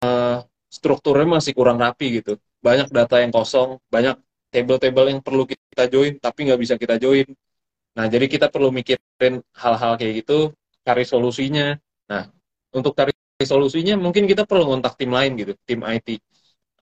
uh, 0.04 0.38
strukturnya 0.68 1.40
masih 1.40 1.56
kurang 1.56 1.80
rapi 1.80 2.20
gitu. 2.20 2.36
Banyak 2.60 2.92
data 2.92 3.24
yang 3.24 3.32
kosong, 3.32 3.80
banyak 3.88 4.20
table-table 4.50 5.08
yang 5.14 5.22
perlu 5.22 5.46
kita 5.46 5.86
join 5.90 6.18
tapi 6.18 6.40
nggak 6.50 6.60
bisa 6.60 6.76
kita 6.76 6.98
join. 6.98 7.26
Nah, 7.98 8.06
jadi 8.08 8.26
kita 8.30 8.48
perlu 8.54 8.70
mikirin 8.70 9.42
hal-hal 9.58 9.98
kayak 9.98 10.24
gitu, 10.26 10.54
cari 10.86 11.04
solusinya. 11.06 11.78
Nah, 12.10 12.30
untuk 12.74 12.94
cari 12.94 13.14
solusinya 13.42 13.96
mungkin 13.96 14.28
kita 14.28 14.44
perlu 14.44 14.68
kontak 14.68 15.00
tim 15.00 15.12
lain 15.14 15.40
gitu, 15.40 15.54
tim 15.64 15.82
IT 15.86 16.20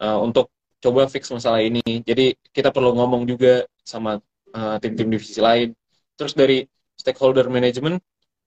uh, 0.02 0.20
untuk 0.22 0.52
coba 0.82 1.10
fix 1.10 1.30
masalah 1.30 1.62
ini. 1.64 1.84
Jadi 2.04 2.34
kita 2.54 2.70
perlu 2.74 2.94
ngomong 2.98 3.26
juga 3.26 3.66
sama 3.82 4.20
uh, 4.54 4.78
tim-tim 4.82 5.10
divisi 5.10 5.40
lain. 5.42 5.74
Terus 6.18 6.34
dari 6.34 6.66
stakeholder 6.98 7.50
management, 7.50 8.02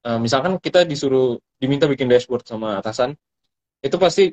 uh, 0.06 0.18
misalkan 0.18 0.58
kita 0.58 0.82
disuruh 0.86 1.38
diminta 1.58 1.86
bikin 1.86 2.10
dashboard 2.10 2.46
sama 2.46 2.78
atasan, 2.82 3.14
itu 3.82 3.96
pasti 3.96 4.24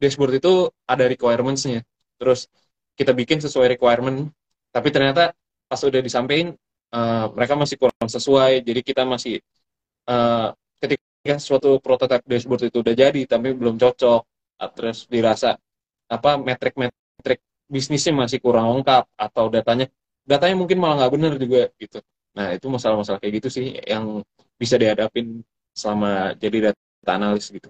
dashboard 0.00 0.40
itu 0.40 0.68
ada 0.88 1.04
requirements-nya. 1.08 1.84
Terus 2.20 2.48
kita 2.94 3.12
bikin 3.12 3.42
sesuai 3.42 3.74
requirement, 3.78 4.30
tapi 4.70 4.88
ternyata 4.94 5.34
pas 5.66 5.80
udah 5.82 6.00
disampaikan 6.00 6.54
uh, 6.94 7.26
mereka 7.34 7.54
masih 7.58 7.76
kurang 7.78 8.08
sesuai, 8.08 8.62
jadi 8.62 8.80
kita 8.80 9.02
masih 9.02 9.42
uh, 10.10 10.54
ketika 10.78 11.36
suatu 11.42 11.82
prototype 11.82 12.22
dashboard 12.26 12.70
itu 12.70 12.78
udah 12.80 12.94
jadi 12.94 13.20
tapi 13.26 13.54
belum 13.54 13.78
cocok, 13.78 14.22
terus 14.78 15.10
dirasa 15.10 15.58
apa 16.08 16.36
metrik-metrik 16.38 17.40
bisnisnya 17.66 18.12
masih 18.14 18.38
kurang 18.38 18.70
lengkap 18.76 19.08
atau 19.16 19.48
datanya 19.48 19.88
datanya 20.24 20.56
mungkin 20.56 20.78
malah 20.78 21.04
nggak 21.04 21.12
benar 21.12 21.32
juga 21.40 21.62
gitu. 21.80 21.98
Nah 22.36 22.52
itu 22.52 22.66
masalah-masalah 22.68 23.18
kayak 23.18 23.42
gitu 23.42 23.48
sih 23.50 23.66
yang 23.84 24.20
bisa 24.54 24.78
dihadapin 24.78 25.42
selama 25.74 26.36
jadi 26.38 26.70
data 26.70 27.12
analis 27.16 27.50
gitu. 27.50 27.68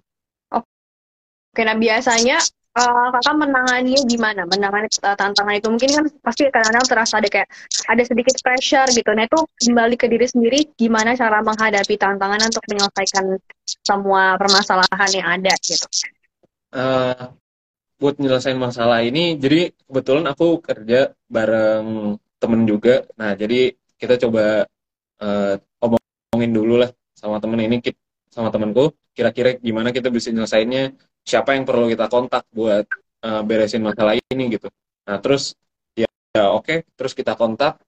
Oke, 0.53 1.63
nah 1.63 1.79
biasanya 1.79 2.43
uh, 2.75 3.09
kakak 3.15 3.35
menanganinya 3.39 4.03
gimana? 4.07 4.43
Menangani 4.47 4.89
uh, 5.03 5.17
tantangan 5.17 5.55
itu 5.55 5.69
mungkin 5.71 5.91
kan 5.95 6.05
pasti 6.23 6.51
kadang-kadang 6.51 6.85
terasa 6.87 7.15
ada 7.23 7.29
kayak 7.31 7.49
ada 7.89 8.03
sedikit 8.03 8.35
pressure 8.43 8.89
gitu. 8.91 9.11
Nah 9.15 9.25
itu 9.27 9.41
kembali 9.65 9.95
ke 9.97 10.07
diri 10.11 10.27
sendiri 10.27 10.59
gimana 10.75 11.15
cara 11.15 11.41
menghadapi 11.41 11.95
tantangan 11.95 12.41
untuk 12.51 12.65
menyelesaikan 12.71 13.25
semua 13.65 14.35
permasalahan 14.37 15.11
yang 15.15 15.29
ada 15.41 15.55
gitu. 15.63 15.87
Uh, 16.75 17.31
buat 18.03 18.19
nyelesain 18.19 18.59
masalah 18.59 19.07
ini, 19.07 19.39
jadi 19.39 19.71
kebetulan 19.87 20.27
aku 20.27 20.59
kerja 20.59 21.15
bareng 21.31 22.19
temen 22.43 22.67
juga. 22.67 23.07
Nah 23.15 23.39
jadi 23.39 23.73
kita 23.97 24.19
coba 24.27 24.67
uh, 25.23 25.55
omongin 25.81 26.51
dulu 26.51 26.83
lah 26.83 26.91
sama 27.15 27.39
temen 27.39 27.63
ini, 27.63 27.79
sama 28.29 28.51
temenku, 28.51 28.91
kira-kira 29.15 29.55
gimana 29.63 29.95
kita 29.95 30.11
bisa 30.11 30.35
nyelesainnya 30.35 30.93
siapa 31.25 31.57
yang 31.57 31.65
perlu 31.65 31.89
kita 31.89 32.07
kontak 32.13 32.45
buat 32.53 32.85
uh, 33.25 33.43
beresin 33.43 33.83
masalah 33.83 34.15
ini 34.31 34.45
gitu. 34.55 34.69
Nah 35.09 35.19
terus 35.19 35.57
ya, 35.97 36.09
ya 36.37 36.53
oke, 36.53 36.65
okay. 36.65 36.79
terus 36.95 37.17
kita 37.17 37.35
kontak. 37.35 37.81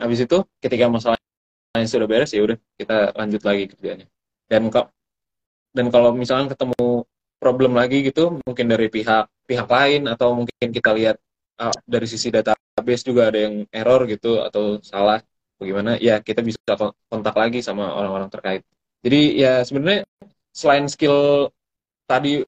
Habis 0.00 0.24
itu 0.24 0.40
ketika 0.64 0.88
masalahnya 0.88 1.86
sudah 1.86 2.08
beres 2.08 2.32
ya 2.32 2.40
udah 2.40 2.56
kita 2.80 3.12
lanjut 3.14 3.42
lagi 3.44 3.64
kerjanya. 3.68 4.06
Dan 4.48 4.72
kok 4.72 4.90
dan 5.70 5.86
kalau 5.92 6.10
misalnya 6.16 6.50
ketemu 6.56 7.06
problem 7.38 7.72
lagi 7.76 8.02
gitu, 8.02 8.40
mungkin 8.42 8.66
dari 8.66 8.88
pihak 8.90 9.28
pihak 9.46 9.68
lain 9.68 10.08
atau 10.08 10.34
mungkin 10.34 10.68
kita 10.72 10.90
lihat 10.96 11.16
uh, 11.60 11.74
dari 11.84 12.06
sisi 12.08 12.32
database 12.32 13.04
juga 13.04 13.28
ada 13.30 13.38
yang 13.46 13.68
error 13.70 14.08
gitu 14.08 14.40
atau 14.40 14.80
salah 14.80 15.20
bagaimana 15.60 16.00
ya 16.00 16.24
kita 16.24 16.40
bisa 16.40 16.58
kontak 17.12 17.36
lagi 17.36 17.60
sama 17.60 17.92
orang-orang 17.92 18.32
terkait. 18.32 18.62
Jadi 19.04 19.20
ya 19.36 19.60
sebenarnya 19.64 20.08
selain 20.52 20.88
skill 20.88 21.48
tadi 22.08 22.42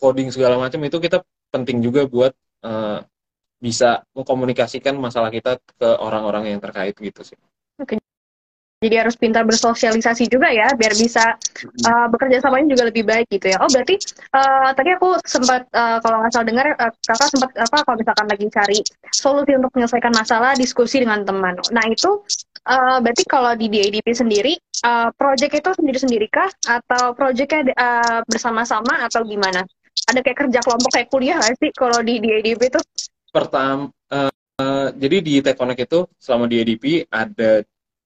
coding 0.00 0.32
segala 0.32 0.56
macam 0.56 0.80
itu 0.84 0.96
kita 0.96 1.20
penting 1.52 1.84
juga 1.84 2.08
buat 2.08 2.32
uh, 2.64 3.04
bisa 3.60 4.04
mengkomunikasikan 4.12 4.92
masalah 4.96 5.32
kita 5.32 5.56
ke 5.80 5.88
orang-orang 6.00 6.52
yang 6.52 6.60
terkait 6.60 6.92
gitu 6.96 7.24
sih. 7.24 7.38
Oke. 7.80 7.96
Jadi 8.84 9.00
harus 9.00 9.16
pintar 9.16 9.48
bersosialisasi 9.48 10.28
juga 10.28 10.52
ya, 10.52 10.68
biar 10.76 10.92
bisa 10.92 11.40
uh, 11.88 12.06
bekerja 12.12 12.44
samanya 12.44 12.76
juga 12.76 12.84
lebih 12.92 13.08
baik 13.08 13.32
gitu 13.32 13.48
ya. 13.48 13.56
Oh 13.64 13.70
berarti 13.72 13.96
uh, 14.36 14.76
tadi 14.76 14.92
aku 14.92 15.16
sempat 15.24 15.64
uh, 15.72 15.96
kalau 16.04 16.20
nggak 16.20 16.32
salah 16.36 16.44
dengar 16.52 16.66
uh, 16.76 16.92
kakak 17.00 17.28
sempat 17.32 17.50
apa 17.56 17.76
kalau 17.80 17.96
misalkan 17.96 18.26
lagi 18.28 18.46
cari 18.52 18.78
solusi 19.08 19.56
untuk 19.56 19.72
menyelesaikan 19.72 20.12
masalah 20.12 20.52
diskusi 20.52 21.00
dengan 21.00 21.24
teman. 21.24 21.56
Nah 21.72 21.84
itu 21.88 22.28
uh, 22.68 23.00
berarti 23.00 23.24
kalau 23.24 23.56
di 23.56 23.72
DADP 23.72 24.08
sendiri 24.12 24.52
uh, 24.84 25.08
project 25.16 25.64
itu 25.64 25.70
sendiri-sendiri 25.80 26.28
kah 26.28 26.52
atau 26.68 27.16
projectnya 27.16 27.72
uh, 27.72 28.20
bersama-sama 28.28 29.00
atau 29.08 29.24
gimana? 29.24 29.64
Ada 30.08 30.20
kayak 30.20 30.38
kerja 30.46 30.60
kelompok 30.60 30.90
kayak 30.92 31.08
kuliah 31.08 31.36
gak 31.40 31.56
sih 31.56 31.70
kalau 31.72 31.98
di 32.04 32.20
di 32.20 32.28
ADP 32.30 32.60
itu? 32.68 32.80
Pertama, 33.32 33.90
uh, 34.12 34.32
uh, 34.60 34.88
jadi 34.94 35.16
di 35.24 35.34
Tekonek 35.40 35.88
itu 35.88 36.06
selama 36.20 36.46
di 36.46 36.60
ADP 36.60 37.08
ada 37.10 37.64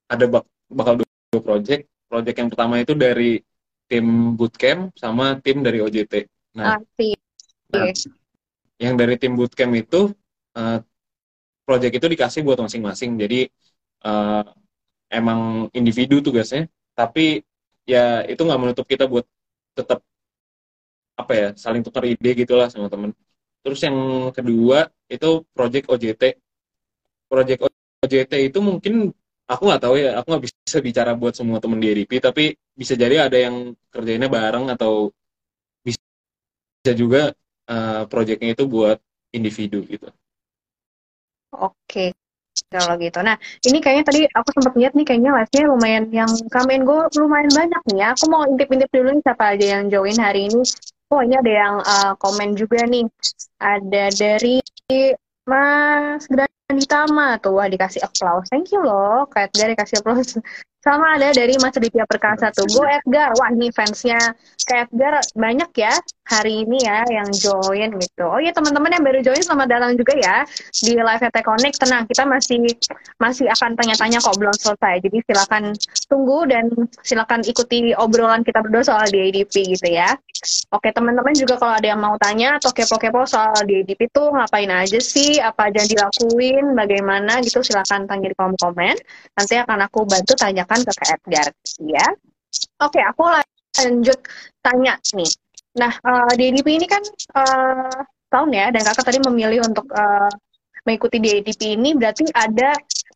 ada 0.09 0.25
bak 0.25 0.45
bakal 0.73 0.95
dua 1.03 1.41
project. 1.43 1.85
Project 2.09 2.37
yang 2.41 2.49
pertama 2.49 2.75
itu 2.81 2.97
dari 2.97 3.37
tim 3.89 4.37
bootcamp 4.37 4.97
sama 4.97 5.37
tim 5.45 5.61
dari 5.61 5.85
OJT. 5.85 6.29
Nah, 6.57 6.81
nah 7.73 7.85
yang 8.81 8.95
dari 8.97 9.21
tim 9.21 9.37
bootcamp 9.37 9.73
itu 9.77 10.13
uh, 10.57 10.79
project 11.69 12.01
itu 12.01 12.07
dikasih 12.09 12.41
buat 12.41 12.57
masing-masing. 12.57 13.21
Jadi 13.21 13.49
uh, 14.09 14.45
emang 15.13 15.69
individu 15.77 16.25
tugasnya, 16.25 16.69
tapi 16.97 17.45
ya 17.85 18.25
itu 18.25 18.41
nggak 18.41 18.61
menutup 18.61 18.89
kita 18.89 19.05
buat 19.05 19.25
tetap 19.77 20.05
apa 21.19 21.33
ya 21.35 21.49
saling 21.59 21.83
tukar 21.83 22.07
ide 22.07 22.31
gitulah 22.39 22.71
sama 22.71 22.87
temen 22.87 23.11
terus 23.67 23.83
yang 23.83 24.31
kedua 24.31 24.87
itu 25.11 25.43
project 25.51 25.91
OJT 25.91 26.23
project 27.27 27.61
OJT 28.07 28.33
itu 28.49 28.59
mungkin 28.63 29.11
aku 29.51 29.63
nggak 29.67 29.83
tahu 29.83 29.95
ya 29.99 30.23
aku 30.23 30.27
nggak 30.31 30.45
bisa 30.47 30.79
bicara 30.79 31.13
buat 31.19 31.35
semua 31.35 31.59
temen 31.59 31.83
di 31.83 31.91
RIP 31.91 32.23
tapi 32.23 32.55
bisa 32.77 32.95
jadi 32.95 33.27
ada 33.27 33.35
yang 33.35 33.75
kerjainnya 33.91 34.31
bareng 34.31 34.71
atau 34.71 35.11
bisa 35.83 36.93
juga 36.95 37.35
uh, 37.67 38.07
projectnya 38.07 38.55
itu 38.55 38.65
buat 38.71 39.03
individu 39.35 39.83
gitu 39.91 40.07
oke 41.57 42.15
kalau 42.69 43.01
gitu. 43.01 43.19
Nah, 43.25 43.37
ini 43.65 43.79
kayaknya 43.81 44.05
tadi 44.05 44.21
aku 44.29 44.49
sempat 44.53 44.75
lihat 44.77 44.93
nih 44.93 45.07
kayaknya 45.09 45.31
live-nya 45.41 45.63
lumayan 45.73 46.05
yang 46.13 46.31
kamen 46.53 46.85
gue 46.85 47.01
lumayan 47.17 47.49
banyak 47.49 47.83
nih 47.89 47.99
ya. 48.05 48.07
Aku 48.13 48.25
mau 48.29 48.45
intip-intip 48.45 48.91
dulu 48.93 49.09
nih 49.17 49.23
siapa 49.25 49.45
aja 49.57 49.67
yang 49.79 49.83
join 49.89 50.17
hari 50.21 50.53
ini. 50.53 50.61
Oh 51.09 51.25
ini 51.25 51.41
ada 51.41 51.53
yang 51.53 51.75
uh, 51.81 52.13
komen 52.21 52.53
juga 52.53 52.85
nih. 52.85 53.09
Ada 53.57 54.13
dari 54.13 54.61
Mas 55.49 56.29
Granditama 56.29 57.41
tuh, 57.41 57.57
wah 57.57 57.65
dikasih 57.65 58.05
applause. 58.05 58.45
Thank 58.53 58.77
you 58.77 58.85
loh, 58.85 59.25
Kak 59.33 59.49
Edgar 59.49 59.73
dikasih 59.73 60.05
applause. 60.05 60.37
Sama 60.79 61.19
ada 61.19 61.35
dari 61.35 61.59
Mas 61.59 61.75
Aditya 61.75 62.07
Perkasa 62.07 62.55
tuh, 62.55 62.69
Go 62.71 62.87
Edgar. 62.87 63.35
Wah 63.41 63.51
ini 63.51 63.73
fansnya 63.73 64.21
Kak 64.69 64.93
Edgar 64.93 65.19
banyak 65.35 65.73
ya 65.75 65.91
hari 66.29 66.63
ini 66.63 66.85
ya 66.85 67.03
yang 67.09 67.29
join 67.33 67.99
gitu. 67.99 68.25
Oh 68.29 68.39
iya 68.39 68.53
teman-teman 68.53 68.93
yang 68.93 69.03
baru 69.03 69.21
join 69.25 69.41
selamat 69.41 69.69
datang 69.75 69.93
juga 69.97 70.15
ya 70.21 70.45
di 70.85 70.93
live 70.95 71.25
ET 71.25 71.37
Connect. 71.41 71.77
Tenang, 71.83 72.05
kita 72.07 72.23
masih 72.29 72.57
masih 73.19 73.47
akan 73.49 73.75
tanya-tanya 73.75 74.21
kok 74.21 74.37
belum 74.37 74.55
selesai. 74.55 75.03
Jadi 75.03 75.19
silakan 75.25 75.73
tunggu 76.07 76.47
dan 76.47 76.71
silakan 77.01 77.41
ikuti 77.49 77.97
obrolan 77.97 78.45
kita 78.45 78.61
berdua 78.61 78.85
soal 78.85 79.09
DADP 79.09 79.75
gitu 79.75 79.89
ya. 79.89 80.15
Oke 80.71 80.95
teman-teman 80.95 81.35
juga 81.35 81.59
kalau 81.59 81.75
ada 81.75 81.89
yang 81.91 81.99
mau 81.99 82.15
tanya 82.21 82.63
atau 82.63 82.71
kepo-kepo 82.71 83.27
soal 83.27 83.55
DADP 83.67 84.07
itu 84.07 84.23
ngapain 84.31 84.71
aja 84.71 85.01
sih, 85.03 85.43
apa 85.43 85.67
aja 85.67 85.83
yang 85.83 85.91
dilakuin, 85.91 86.65
bagaimana 86.79 87.43
gitu? 87.43 87.65
Silakan 87.65 88.07
tanya 88.07 88.31
di 88.31 88.37
kolom 88.39 88.55
komen. 88.55 88.95
Nanti 89.35 89.55
akan 89.59 89.79
aku 89.89 90.07
bantu 90.07 90.39
tanyakan 90.39 90.81
ke 90.87 90.93
Kak 90.95 91.09
Edgar. 91.19 91.49
Ya. 91.83 92.07
Oke, 92.83 93.03
aku 93.03 93.27
lanjut 93.83 94.19
tanya 94.63 94.95
nih. 95.15 95.31
Nah, 95.79 95.93
uh, 96.03 96.33
di 96.35 96.55
ADP 96.55 96.69
ini 96.75 96.87
kan 96.87 97.03
uh, 97.39 97.99
tahun 98.31 98.51
ya, 98.55 98.67
dan 98.71 98.83
kakak 98.83 99.05
tadi 99.11 99.19
memilih 99.23 99.63
untuk 99.67 99.87
uh, 99.95 100.31
mengikuti 100.87 101.19
di 101.21 101.29
ADP 101.39 101.61
ini 101.77 101.93
berarti 101.95 102.25
ada 102.33 102.73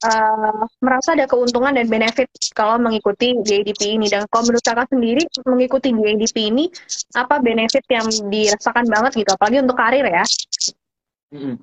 uh, 0.07 0.67
merasa 0.83 1.15
ada 1.15 1.27
keuntungan 1.27 1.75
dan 1.75 1.87
benefit 1.87 2.29
kalau 2.53 2.79
mengikuti 2.79 3.35
ADP 3.39 3.81
ini. 3.99 4.07
Dan 4.11 4.27
kalau 4.29 4.51
menurut 4.51 4.65
kakak 4.65 4.91
sendiri 4.91 5.23
mengikuti 5.47 5.91
ADP 5.95 6.37
ini 6.39 6.65
apa 7.15 7.39
benefit 7.39 7.85
yang 7.91 8.07
dirasakan 8.31 8.87
banget 8.91 9.23
gitu, 9.23 9.31
apalagi 9.35 9.59
untuk 9.63 9.79
karir 9.79 10.07
ya? 10.07 10.25
-hmm. 11.33 11.55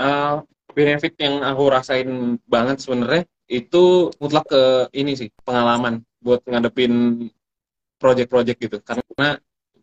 uh, 0.00 0.40
benefit 0.72 1.14
yang 1.20 1.44
aku 1.44 1.62
rasain 1.68 2.40
banget 2.48 2.80
sebenarnya 2.80 3.28
itu 3.52 4.08
mutlak 4.16 4.48
ke 4.48 4.88
ini 4.96 5.12
sih 5.12 5.28
pengalaman 5.44 6.00
buat 6.24 6.40
ngadepin 6.48 7.28
project-project 8.00 8.58
gitu 8.58 8.78
karena 8.80 9.36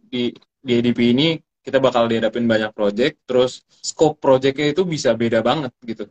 di 0.09 0.33
di 0.59 0.81
ini 0.81 1.37
kita 1.69 1.77
bakal 1.77 2.09
dihadapin 2.09 2.49
banyak 2.49 2.71
project, 2.73 3.29
terus 3.29 3.61
scope 3.69 4.17
projectnya 4.17 4.73
itu 4.73 4.87
bisa 4.87 5.13
beda 5.13 5.43
banget 5.45 5.69
gitu. 5.85 6.09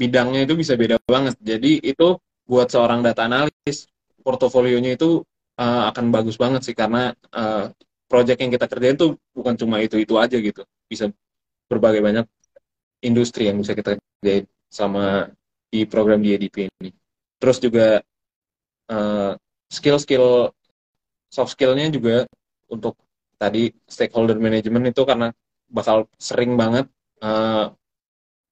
Bidangnya 0.00 0.48
itu 0.48 0.56
bisa 0.56 0.72
beda 0.80 0.96
banget. 1.04 1.36
Jadi 1.44 1.84
itu 1.84 2.16
buat 2.48 2.72
seorang 2.72 3.04
data 3.04 3.28
analis, 3.28 3.84
portofolionya 4.24 4.96
itu 4.96 5.20
uh, 5.60 5.82
akan 5.92 6.08
bagus 6.08 6.40
banget 6.40 6.64
sih 6.64 6.72
karena 6.72 7.12
uh, 7.36 7.68
project 8.08 8.40
yang 8.40 8.50
kita 8.50 8.66
kerjain 8.66 8.96
itu 8.96 9.14
bukan 9.36 9.54
cuma 9.60 9.76
itu-itu 9.84 10.16
aja 10.16 10.40
gitu. 10.40 10.64
Bisa 10.88 11.12
berbagai 11.68 12.00
banyak 12.00 12.26
industri 13.04 13.52
yang 13.52 13.60
bisa 13.60 13.76
kita 13.76 14.00
kerjain 14.00 14.48
sama 14.72 15.28
di 15.68 15.84
program 15.84 16.24
di 16.24 16.34
EDP 16.34 16.72
ini. 16.80 16.90
Terus 17.36 17.60
juga 17.60 18.00
uh, 18.90 19.32
skill-skill 19.70 20.50
soft 21.30 21.54
skillnya 21.54 21.92
juga 21.94 22.26
untuk 22.66 22.98
tadi 23.38 23.70
stakeholder 23.86 24.36
management 24.36 24.90
itu 24.90 25.02
karena 25.06 25.30
bakal 25.70 26.10
sering 26.18 26.58
banget 26.58 26.90
uh, 27.22 27.70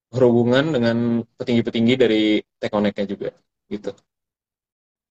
berhubungan 0.08 0.72
dengan 0.72 0.96
petinggi-petinggi 1.36 1.94
dari 2.00 2.22
Tekoneknya 2.60 3.04
juga 3.04 3.30
gitu. 3.68 3.92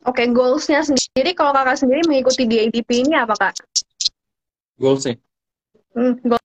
Oke, 0.06 0.24
goalsnya 0.30 0.82
sendiri 0.86 1.34
kalau 1.34 1.52
kakak 1.54 1.78
sendiri 1.84 2.02
mengikuti 2.06 2.48
di 2.48 2.64
ADP 2.70 3.06
ini 3.06 3.14
apa 3.18 3.36
kak? 3.38 3.54
Goals 4.78 5.10
nih. 5.10 5.18
Hmm, 5.98 6.16
goal 6.24 6.40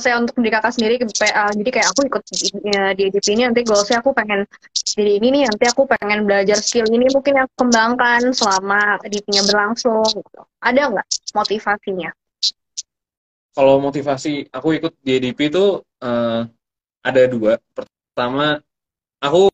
saya 0.00 0.18
untuk 0.18 0.34
diri 0.42 0.50
kakak 0.50 0.74
sendiri, 0.74 0.98
uh, 0.98 1.52
jadi 1.54 1.70
kayak 1.70 1.88
aku 1.94 2.10
ikut 2.10 2.22
di, 2.26 2.50
uh, 2.74 2.90
di 2.96 3.02
ADP 3.06 3.26
ini 3.38 3.42
nanti 3.46 3.62
goalsnya 3.62 4.02
aku 4.02 4.10
pengen 4.10 4.42
jadi 4.74 5.12
ini 5.20 5.28
nih, 5.30 5.42
nanti 5.46 5.64
aku 5.68 5.86
pengen 5.86 6.26
belajar 6.26 6.58
skill 6.58 6.88
ini 6.88 7.06
mungkin 7.12 7.38
yang 7.44 7.48
kembangkan 7.54 8.32
selama 8.32 8.98
ADP-nya 9.04 9.44
berlangsung. 9.46 10.02
Gitu. 10.08 10.40
Ada 10.64 10.90
nggak 10.90 11.06
motivasinya? 11.36 12.10
Kalau 13.56 13.76
motivasi 13.80 14.50
aku 14.50 14.68
ikut 14.80 14.92
di 15.04 15.20
itu 15.20 15.64
uh, 16.02 16.42
ada 17.06 17.22
dua. 17.30 17.62
Pertama, 17.70 18.58
aku 19.22 19.46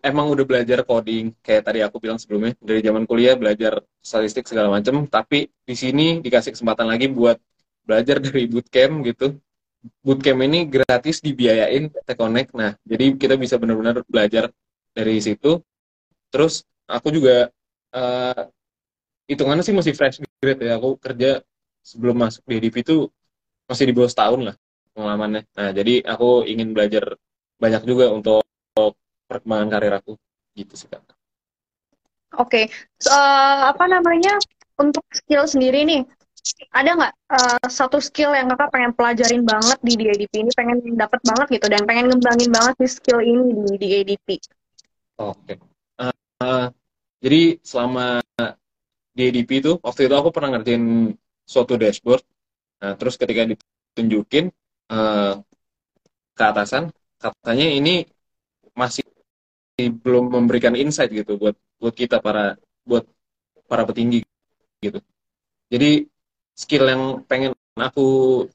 emang 0.00 0.32
udah 0.32 0.44
belajar 0.48 0.80
coding. 0.80 1.36
Kayak 1.44 1.62
tadi 1.68 1.78
aku 1.84 2.00
bilang 2.00 2.16
sebelumnya 2.16 2.56
dari 2.56 2.80
zaman 2.80 3.04
kuliah 3.04 3.36
belajar 3.36 3.84
statistik 4.00 4.48
segala 4.48 4.72
macam 4.72 5.04
tapi 5.04 5.52
di 5.68 5.76
sini 5.76 6.24
dikasih 6.24 6.56
kesempatan 6.56 6.88
lagi 6.88 7.12
buat 7.12 7.36
belajar 7.84 8.16
dari 8.24 8.48
bootcamp 8.48 9.04
gitu. 9.04 9.36
Bootcamp 10.00 10.40
ini 10.48 10.64
gratis 10.64 11.20
dibiayain 11.20 11.92
T-Connect. 11.92 12.56
Nah 12.56 12.72
jadi 12.88 13.12
kita 13.20 13.36
bisa 13.36 13.60
benar-benar 13.60 14.00
belajar 14.08 14.48
dari 14.96 15.20
situ. 15.20 15.60
Terus 16.32 16.64
aku 16.88 17.12
juga 17.12 17.52
uh, 17.92 18.42
hitungannya 19.28 19.60
sih 19.60 19.76
masih 19.76 19.92
fresh 19.92 20.24
grade 20.40 20.64
ya. 20.64 20.80
Aku 20.80 20.96
kerja 20.96 21.44
sebelum 21.84 22.16
masuk 22.16 22.40
di 22.48 22.56
DP 22.64 22.80
itu 22.80 22.96
masih 23.68 23.84
di 23.88 23.92
bawah 23.92 24.08
setahun 24.08 24.40
lah 24.40 24.56
pengalamannya 24.94 25.42
nah 25.58 25.70
jadi 25.74 26.06
aku 26.06 26.46
ingin 26.46 26.70
belajar 26.72 27.18
banyak 27.58 27.82
juga 27.86 28.10
untuk 28.14 28.46
perkembangan 29.28 29.68
karir 29.70 29.94
aku 29.98 30.12
gitu 30.54 30.74
sih 30.78 30.86
kak. 30.86 31.02
Oke, 32.34 32.66
okay. 32.66 33.10
uh, 33.10 33.70
apa 33.70 33.86
namanya 33.86 34.34
untuk 34.74 35.06
skill 35.14 35.46
sendiri 35.46 35.86
nih? 35.86 36.02
Ada 36.74 36.90
nggak 36.98 37.14
uh, 37.30 37.66
satu 37.70 38.02
skill 38.02 38.34
yang 38.34 38.50
kakak 38.50 38.74
pengen 38.74 38.92
pelajarin 38.92 39.46
banget 39.46 39.78
di 39.80 39.94
DADP 39.96 40.32
ini, 40.42 40.50
pengen 40.52 40.78
dapat 40.98 41.22
banget 41.22 41.46
gitu, 41.58 41.66
dan 41.70 41.86
pengen 41.86 42.10
ngembangin 42.10 42.50
banget 42.50 42.74
di 42.76 42.88
skill 42.90 43.22
ini 43.22 43.54
di 43.54 43.74
DADP? 43.78 44.28
Oke, 45.22 45.54
okay. 45.54 45.56
uh, 46.02 46.14
uh, 46.42 46.66
jadi 47.22 47.62
selama 47.62 48.18
di 49.14 49.30
ADP 49.30 49.50
itu, 49.62 49.72
waktu 49.78 50.10
itu 50.10 50.14
aku 50.18 50.34
pernah 50.34 50.58
ngerjain 50.58 51.14
suatu 51.46 51.78
dashboard, 51.78 52.26
nah, 52.82 52.98
terus 52.98 53.14
ketika 53.14 53.46
ditunjukin 53.46 54.50
uh, 54.90 55.40
ke 56.34 56.42
atasan, 56.42 56.90
katanya 57.20 57.66
ini 57.70 58.04
masih 58.74 59.06
belum 59.78 60.30
memberikan 60.30 60.74
insight 60.78 61.10
gitu 61.10 61.38
buat 61.38 61.54
buat 61.78 61.94
kita 61.94 62.22
para 62.22 62.58
buat 62.86 63.06
para 63.66 63.82
petinggi 63.86 64.22
gitu. 64.82 64.98
Jadi 65.70 66.06
skill 66.54 66.84
yang 66.86 67.02
pengen 67.26 67.52
aku 67.74 68.06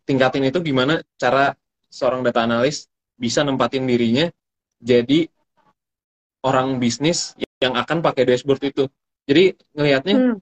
tingkatin 0.08 0.48
itu 0.48 0.63
gimana 0.63 1.04
cara 1.20 1.52
seorang 1.92 2.24
data 2.24 2.48
analis 2.48 2.88
bisa 3.20 3.44
nempatin 3.44 3.84
dirinya 3.84 4.32
jadi 4.80 5.28
orang 6.48 6.80
bisnis 6.80 7.36
yang 7.60 7.76
akan 7.76 8.00
pakai 8.00 8.24
dashboard 8.24 8.63
itu. 8.63 8.88
Jadi 9.28 9.60
ngelihatnya 9.76 10.15
hmm. 10.15 10.36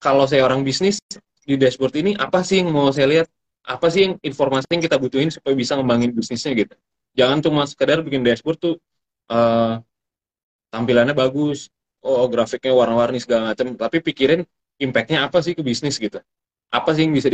kalau 0.00 0.24
saya 0.24 0.48
orang 0.48 0.64
bisnis 0.64 0.96
di 1.44 1.60
dashboard 1.60 1.92
ini 2.00 2.16
apa 2.16 2.40
sih 2.40 2.64
yang 2.64 2.72
mau 2.72 2.88
saya 2.88 3.06
lihat? 3.12 3.28
Apa 3.64 3.88
sih 3.88 4.04
yang 4.08 4.14
informasi 4.20 4.68
yang 4.68 4.84
kita 4.84 4.96
butuhin 5.00 5.32
supaya 5.32 5.56
bisa 5.56 5.74
ngembangin 5.74 6.12
bisnisnya 6.12 6.52
gitu. 6.52 6.74
Jangan 7.16 7.38
cuma 7.40 7.62
sekedar 7.64 8.04
bikin 8.04 8.20
dashboard 8.20 8.60
tuh 8.60 8.74
uh, 9.32 9.80
tampilannya 10.74 11.14
bagus 11.14 11.70
oh 12.04 12.26
grafiknya 12.28 12.76
warna-warni 12.76 13.22
segala 13.22 13.54
macam 13.54 13.72
tapi 13.78 14.02
pikirin 14.04 14.44
impactnya 14.76 15.24
apa 15.24 15.40
sih 15.40 15.56
ke 15.56 15.62
bisnis 15.64 15.96
gitu 15.96 16.18
apa 16.68 16.90
sih 16.92 17.06
yang 17.06 17.14
bisa 17.14 17.30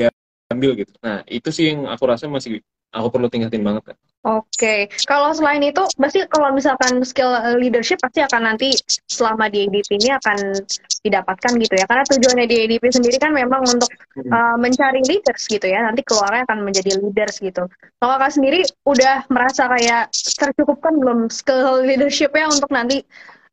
diambil 0.50 0.74
gitu 0.82 0.92
nah 0.98 1.22
itu 1.30 1.48
sih 1.54 1.70
yang 1.70 1.86
aku 1.86 2.10
rasa 2.10 2.26
masih 2.26 2.58
aku 2.90 3.06
perlu 3.14 3.30
tingkatin 3.30 3.62
banget 3.62 3.94
kan 3.94 3.96
Oke, 4.20 4.52
okay. 4.52 4.80
kalau 5.08 5.32
selain 5.32 5.64
itu, 5.64 5.80
pasti 5.96 6.20
kalau 6.28 6.52
misalkan 6.52 7.00
skill 7.08 7.32
leadership 7.56 7.96
pasti 8.04 8.20
akan 8.20 8.52
nanti 8.52 8.76
selama 9.08 9.48
di 9.48 9.64
ADP 9.64 9.96
ini 9.96 10.12
akan 10.12 10.60
didapatkan 11.00 11.56
gitu 11.56 11.72
ya. 11.80 11.88
Karena 11.88 12.04
tujuannya 12.04 12.44
di 12.44 12.56
ADP 12.68 12.84
sendiri 12.92 13.16
kan 13.16 13.32
memang 13.32 13.64
untuk 13.64 13.88
hmm. 14.20 14.28
uh, 14.28 14.60
mencari 14.60 15.00
leaders 15.08 15.48
gitu 15.48 15.64
ya. 15.64 15.88
Nanti 15.88 16.04
keluarnya 16.04 16.44
akan 16.44 16.68
menjadi 16.68 17.00
leaders 17.00 17.40
gitu. 17.40 17.64
Kalau 17.72 18.12
kakak 18.20 18.32
sendiri 18.36 18.60
udah 18.84 19.24
merasa 19.32 19.72
kayak 19.72 20.12
tercukupkan 20.12 21.00
belum 21.00 21.32
skill 21.32 21.80
leadershipnya 21.80 22.52
untuk 22.52 22.68
nanti 22.68 23.00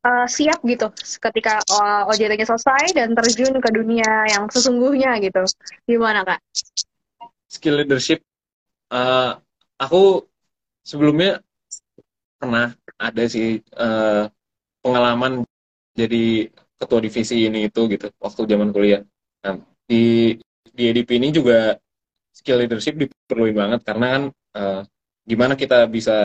uh, 0.04 0.26
siap 0.28 0.62
gitu 0.62 0.90
ketika 0.98 1.58
uh, 1.74 2.10
OJT-nya 2.10 2.46
selesai 2.46 2.94
dan 2.94 3.14
terjun 3.16 3.58
ke 3.58 3.70
dunia 3.72 4.28
yang 4.30 4.46
sesungguhnya 4.46 5.18
gitu. 5.22 5.42
Gimana 5.88 6.22
kak? 6.22 6.40
Skill 7.48 7.80
leadership, 7.80 8.20
uh, 8.92 9.40
aku 9.80 10.28
sebelumnya 10.84 11.40
pernah 12.38 12.76
ada 13.00 13.24
sih 13.26 13.58
uh, 13.74 14.28
pengalaman 14.84 15.42
jadi 15.96 16.52
ketua 16.78 17.02
divisi 17.02 17.50
ini 17.50 17.66
itu 17.66 17.90
gitu 17.90 18.12
waktu 18.22 18.40
zaman 18.46 18.70
kuliah. 18.70 19.02
Nah, 19.42 19.58
di 19.88 20.36
di 20.70 20.82
EDP 20.94 21.18
ini 21.18 21.34
juga 21.34 21.74
skill 22.30 22.62
leadership 22.62 22.94
diperluin 22.94 23.56
banget 23.56 23.80
karena 23.82 24.06
kan 24.14 24.22
uh, 24.54 24.80
gimana 25.26 25.58
kita 25.58 25.90
bisa 25.90 26.22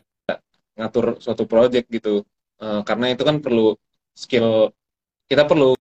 ngatur 0.77 1.17
suatu 1.17 1.49
project 1.49 1.89
gitu. 1.89 2.21
Uh, 2.61 2.81
karena 2.85 3.11
itu 3.11 3.23
kan 3.25 3.41
perlu 3.41 3.75
skill 4.13 4.71
kita 5.27 5.43
perlu 5.49 5.73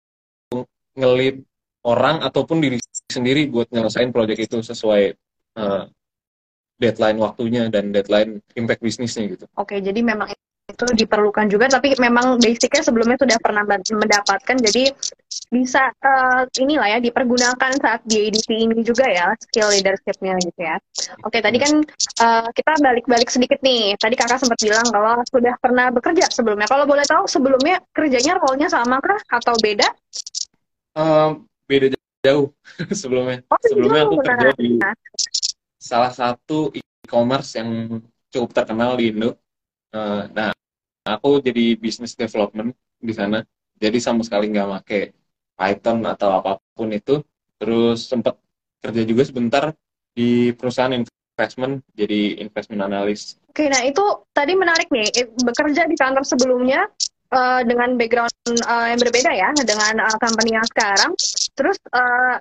ngelit 0.94 1.42
orang 1.86 2.20
ataupun 2.22 2.60
diri 2.60 2.78
sendiri 3.08 3.48
buat 3.48 3.68
nyelesain 3.72 4.12
project 4.12 4.40
itu 4.50 4.58
sesuai 4.60 5.16
uh, 5.56 5.88
deadline 6.80 7.18
waktunya 7.20 7.68
dan 7.68 7.92
deadline 7.92 8.40
impact 8.56 8.80
bisnisnya 8.80 9.28
gitu. 9.28 9.44
Oke, 9.56 9.80
jadi 9.80 10.00
memang 10.00 10.32
itu 10.80 11.04
diperlukan 11.04 11.52
juga, 11.52 11.68
tapi 11.68 11.92
memang 12.00 12.40
basicnya 12.40 12.80
sebelumnya 12.80 13.20
sudah 13.20 13.36
pernah 13.44 13.68
mendapatkan, 13.68 14.56
jadi 14.64 14.88
bisa 15.50 15.90
uh, 16.02 16.42
inilah 16.58 16.96
ya 16.96 16.98
dipergunakan 17.02 17.70
saat 17.82 18.00
di 18.06 18.30
edisi 18.30 18.54
ini 18.66 18.82
juga 18.86 19.06
ya 19.06 19.34
skill 19.38 19.68
leadershipnya 19.70 20.38
gitu 20.40 20.60
ya. 20.62 20.76
Oke, 21.26 21.42
tadi 21.42 21.58
kan 21.58 21.82
uh, 22.22 22.48
kita 22.54 22.72
balik-balik 22.80 23.28
sedikit 23.28 23.58
nih. 23.60 23.98
Tadi 23.98 24.14
kakak 24.14 24.40
sempat 24.40 24.58
bilang 24.62 24.86
kalau 24.88 25.20
sudah 25.28 25.54
pernah 25.58 25.90
bekerja 25.90 26.30
sebelumnya. 26.30 26.70
Kalau 26.70 26.86
boleh 26.86 27.02
tahu 27.04 27.26
sebelumnya 27.26 27.82
kerjanya 27.92 28.38
role-nya 28.38 28.70
sama 28.70 29.02
kah 29.02 29.18
atau 29.26 29.54
beda? 29.58 29.86
Um, 30.94 31.46
beda 31.66 31.94
jauh 32.22 32.54
sebelumnya. 33.00 33.42
Oh, 33.50 33.60
sebelumnya 33.62 34.02
aku 34.06 34.16
kerja 34.22 34.50
di 34.54 34.78
salah 35.80 36.12
satu 36.14 36.70
e-commerce 36.74 37.58
yang 37.58 37.98
cukup 38.30 38.50
terkenal 38.54 38.94
di 38.94 39.10
Indo. 39.10 39.34
Uh, 39.90 40.30
nah, 40.30 40.54
aku 41.04 41.40
jadi 41.40 41.76
business 41.76 42.16
development 42.16 42.76
di 43.00 43.14
sana. 43.14 43.40
Jadi 43.80 43.96
sama 43.96 44.20
sekali 44.20 44.52
nggak 44.52 44.68
pakai 44.80 45.02
Python 45.56 46.04
atau 46.04 46.28
apa 46.40 46.60
pun 46.76 46.92
itu. 46.92 47.24
Terus 47.60 48.08
sempat 48.08 48.36
kerja 48.80 49.02
juga 49.04 49.22
sebentar 49.24 49.64
di 50.16 50.52
perusahaan 50.56 50.92
investment 50.92 51.84
jadi 51.96 52.40
investment 52.40 52.84
analyst. 52.84 53.40
Oke, 53.48 53.68
nah 53.68 53.84
itu 53.84 54.04
tadi 54.32 54.52
menarik 54.56 54.88
nih. 54.92 55.08
Bekerja 55.40 55.88
di 55.88 55.96
kantor 55.96 56.24
sebelumnya 56.24 56.88
uh, 57.32 57.60
dengan 57.64 57.96
background 57.96 58.32
uh, 58.68 58.86
yang 58.92 59.00
berbeda 59.00 59.30
ya 59.32 59.50
dengan 59.64 60.04
uh, 60.04 60.16
company 60.20 60.56
yang 60.56 60.66
sekarang. 60.68 61.12
Terus 61.56 61.76
uh, 61.92 62.36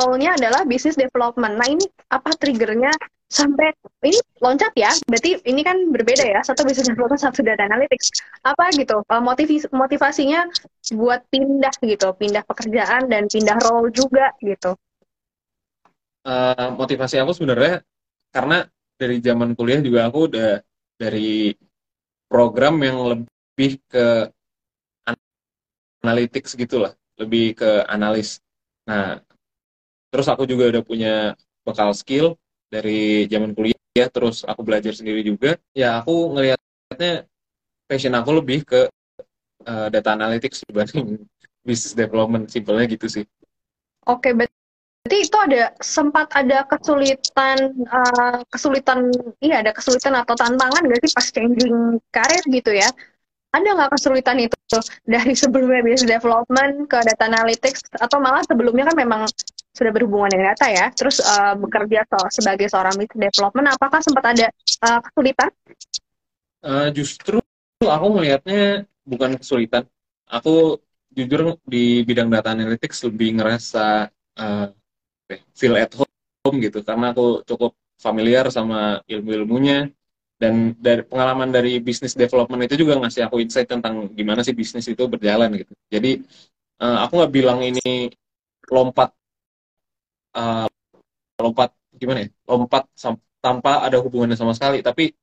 role-nya 0.00 0.36
adalah 0.36 0.64
business 0.64 0.96
development. 0.96 1.60
Nah 1.60 1.68
ini 1.68 1.84
apa 2.12 2.32
triggernya 2.36 2.92
sampai 3.32 3.72
ini 4.04 4.18
loncat 4.40 4.72
ya? 4.76 4.92
Berarti 5.08 5.40
ini 5.48 5.62
kan 5.64 5.90
berbeda 5.90 6.24
ya. 6.24 6.40
Satu 6.44 6.64
business 6.64 6.90
development, 6.90 7.22
satu 7.22 7.40
data 7.40 7.64
analytics. 7.64 8.10
Apa 8.44 8.70
gitu? 8.76 9.00
Uh, 9.08 9.22
motivasi 9.22 9.68
motivasinya 9.72 10.48
buat 10.94 11.24
pindah 11.28 11.74
gitu, 11.82 12.08
pindah 12.14 12.44
pekerjaan 12.46 13.08
dan 13.08 13.26
pindah 13.26 13.58
role 13.64 13.90
juga 13.90 14.34
gitu. 14.44 14.76
Uh, 16.24 16.72
motivasi 16.80 17.20
aku 17.20 17.36
sebenarnya 17.36 17.84
karena 18.32 18.64
dari 18.96 19.20
zaman 19.20 19.52
kuliah 19.52 19.84
juga 19.84 20.08
aku 20.08 20.32
udah 20.32 20.64
dari 20.96 21.52
program 22.30 22.80
yang 22.80 22.98
lebih 23.04 23.34
lebih 23.54 23.78
ke 23.86 24.06
analytics 26.02 26.58
gitulah, 26.58 26.90
lebih 27.22 27.54
ke 27.54 27.86
analis. 27.86 28.42
Nah, 28.82 29.22
terus 30.10 30.26
aku 30.26 30.42
juga 30.42 30.74
udah 30.74 30.82
punya 30.82 31.14
bekal 31.62 31.94
skill 31.94 32.34
dari 32.68 33.26
zaman 33.30 33.52
kuliah, 33.52 34.08
terus 34.10 34.42
aku 34.44 34.60
belajar 34.66 34.92
sendiri 34.92 35.24
juga. 35.24 35.56
Ya, 35.72 36.02
aku 36.02 36.34
ngelihatnya 36.34 37.28
passion 37.86 38.14
aku 38.16 38.30
lebih 38.40 38.64
ke 38.66 38.88
uh, 39.68 39.88
data 39.88 40.16
analytics 40.16 40.64
dibanding 40.68 41.22
business 41.66 41.94
development, 41.96 42.50
simpelnya 42.50 42.84
gitu 42.90 43.06
sih. 43.06 43.24
Oke, 44.04 44.36
berarti 44.36 45.16
itu 45.16 45.36
ada 45.36 45.72
sempat 45.80 46.28
ada 46.36 46.64
kesulitan 46.68 47.72
uh, 47.88 48.40
kesulitan 48.52 49.08
iya 49.40 49.64
ada 49.64 49.72
kesulitan 49.72 50.16
atau 50.16 50.36
tantangan 50.36 50.80
gak 50.84 51.00
sih 51.04 51.12
pas 51.12 51.26
changing 51.28 51.76
karir 52.12 52.44
gitu 52.52 52.72
ya 52.72 52.88
ada 53.54 53.68
nggak 53.70 53.92
kesulitan 53.94 54.42
itu 54.42 54.56
dari 55.12 55.32
sebelumnya 55.36 55.80
business 55.86 56.10
development 56.10 56.90
ke 56.90 56.98
data 57.06 57.24
analytics 57.30 57.86
atau 57.96 58.18
malah 58.18 58.42
sebelumnya 58.48 58.90
kan 58.90 58.96
memang 58.98 59.20
sudah 59.74 59.90
berhubungan 59.90 60.30
dengan 60.30 60.54
data 60.54 60.66
ya. 60.70 60.86
Terus 60.94 61.18
uh, 61.18 61.58
bekerja 61.58 62.06
so, 62.06 62.18
sebagai 62.30 62.70
seorang 62.70 62.94
business 62.94 63.34
development 63.34 63.74
apakah 63.74 64.00
sempat 64.00 64.24
ada 64.30 64.46
uh, 64.86 65.00
kesulitan? 65.02 65.50
Uh, 66.64 66.88
justru 66.94 67.42
aku 67.82 68.06
melihatnya 68.14 68.86
bukan 69.02 69.36
kesulitan. 69.36 69.84
Aku 70.30 70.78
jujur 71.12 71.58
di 71.66 72.06
bidang 72.06 72.30
data 72.30 72.54
analytics 72.54 73.04
lebih 73.10 73.42
ngerasa 73.42 74.08
uh, 74.38 74.66
feel 75.52 75.74
at 75.76 75.92
home 75.92 76.56
gitu. 76.62 76.80
Karena 76.86 77.10
aku 77.10 77.42
cukup 77.44 77.74
familiar 77.98 78.46
sama 78.54 79.02
ilmu-ilmunya 79.10 79.90
dan 80.38 80.74
dari 80.76 81.06
pengalaman 81.06 81.50
dari 81.54 81.78
bisnis 81.78 82.18
development 82.18 82.66
itu 82.66 82.84
juga 82.84 82.98
ngasih 82.98 83.26
aku 83.30 83.38
insight 83.38 83.70
tentang 83.70 84.10
gimana 84.12 84.42
sih 84.42 84.52
bisnis 84.52 84.86
itu 84.90 85.02
berjalan 85.06 85.50
gitu. 85.54 85.72
Jadi 85.90 86.20
uh, 86.82 87.06
aku 87.06 87.22
nggak 87.22 87.32
bilang 87.32 87.62
ini 87.62 88.10
lompat 88.68 89.14
uh, 90.34 90.68
lompat 91.40 91.70
gimana 91.96 92.26
ya? 92.26 92.28
Lompat 92.50 92.90
tanpa 93.38 93.84
ada 93.84 93.98
hubungannya 94.00 94.38
sama 94.38 94.52
sekali. 94.52 94.80
Tapi 94.80 95.14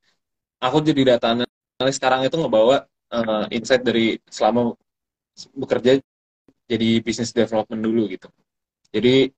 aku 0.61 0.77
jadi 0.81 1.15
data 1.15 1.33
analis 1.33 1.95
sekarang 1.97 2.25
itu 2.25 2.37
ngebawa 2.37 2.85
uh, 3.11 3.45
insight 3.49 3.81
dari 3.81 4.17
selama 4.29 4.75
bekerja 5.57 5.97
jadi 6.69 6.89
bisnis 7.03 7.35
development 7.35 7.81
dulu 7.81 8.07
gitu. 8.11 8.27
Jadi 8.91 9.31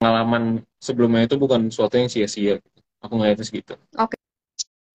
pengalaman 0.00 0.64
sebelumnya 0.80 1.28
itu 1.28 1.36
bukan 1.36 1.68
sesuatu 1.68 2.00
yang 2.00 2.10
sia-sia. 2.10 2.56
Aku 3.04 3.16
ngeliatnya 3.16 3.44
segitu. 3.44 3.76
Oke. 3.96 4.16
Okay. 4.16 4.20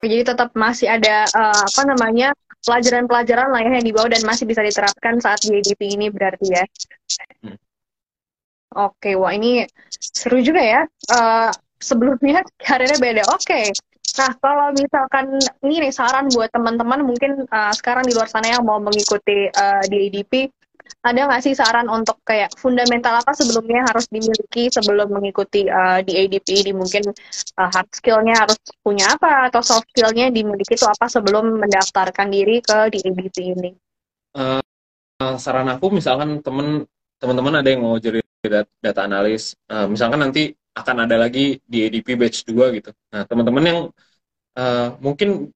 jadi 0.06 0.34
tetap 0.34 0.54
masih 0.54 0.86
ada 0.86 1.26
uh, 1.34 1.66
apa 1.66 1.82
namanya 1.86 2.30
pelajaran-pelajaran 2.66 3.50
lah 3.50 3.62
ya 3.62 3.72
yang 3.82 3.86
dibawa 3.86 4.10
dan 4.10 4.22
masih 4.26 4.46
bisa 4.46 4.62
diterapkan 4.62 5.18
saat 5.18 5.42
di 5.46 5.62
ini 5.82 6.10
berarti 6.10 6.46
ya. 6.54 6.64
Hmm. 7.42 7.58
Oke 8.76 9.12
wah 9.18 9.32
ini 9.32 9.64
seru 9.90 10.44
juga 10.44 10.62
ya 10.62 10.82
uh, 11.12 11.50
sebelumnya 11.80 12.44
karirnya 12.66 13.00
beda 13.00 13.24
oke 13.32 13.44
okay. 13.44 13.72
Nah, 14.16 14.32
kalau 14.40 14.72
misalkan 14.72 15.28
ini 15.60 15.84
nih 15.84 15.92
saran 15.92 16.32
buat 16.32 16.48
teman-teman 16.56 17.04
mungkin 17.04 17.44
uh, 17.52 17.74
sekarang 17.76 18.08
di 18.08 18.16
luar 18.16 18.32
sana 18.32 18.48
yang 18.48 18.64
mau 18.64 18.80
mengikuti 18.80 19.52
uh, 19.52 19.84
di 19.92 20.08
EDP, 20.08 20.48
ada 21.06 21.30
nggak 21.30 21.42
sih 21.44 21.54
saran 21.54 21.92
untuk 21.92 22.18
kayak 22.26 22.54
fundamental 22.58 23.14
apa 23.18 23.34
sebelumnya 23.34 23.86
harus 23.86 24.10
dimiliki 24.10 24.72
sebelum 24.74 25.14
mengikuti 25.14 25.68
uh, 25.70 26.02
di 26.02 26.18
ADP 26.18 26.66
ini 26.66 26.72
mungkin 26.74 27.12
uh, 27.60 27.70
hard 27.70 27.90
skillnya 27.94 28.40
harus 28.40 28.58
punya 28.82 29.14
apa 29.14 29.50
atau 29.50 29.62
soft 29.62 29.90
skillnya 29.94 30.34
dimiliki 30.34 30.74
itu 30.78 30.88
apa 30.88 31.06
sebelum 31.06 31.62
mendaftarkan 31.62 32.32
diri 32.32 32.62
ke 32.62 32.90
di 32.94 33.00
ADP 33.06 33.38
ini? 33.54 33.72
Uh, 34.34 34.62
saran 35.38 35.70
aku 35.70 35.94
misalkan 35.94 36.42
teman-teman 36.42 37.62
ada 37.62 37.70
yang 37.70 37.86
mau 37.86 38.00
jadi 38.00 38.24
data, 38.50 38.70
data 38.82 39.02
analis, 39.06 39.54
uh, 39.70 39.88
misalkan 39.90 40.22
nanti 40.22 40.54
akan 40.76 41.08
ada 41.08 41.16
lagi 41.16 41.64
di 41.64 41.88
ADP 41.88 42.20
batch 42.20 42.44
2 42.48 42.78
gitu. 42.78 42.92
Nah 43.16 43.24
teman-teman 43.24 43.64
yang 43.64 43.80
uh, 44.60 44.90
mungkin 45.00 45.50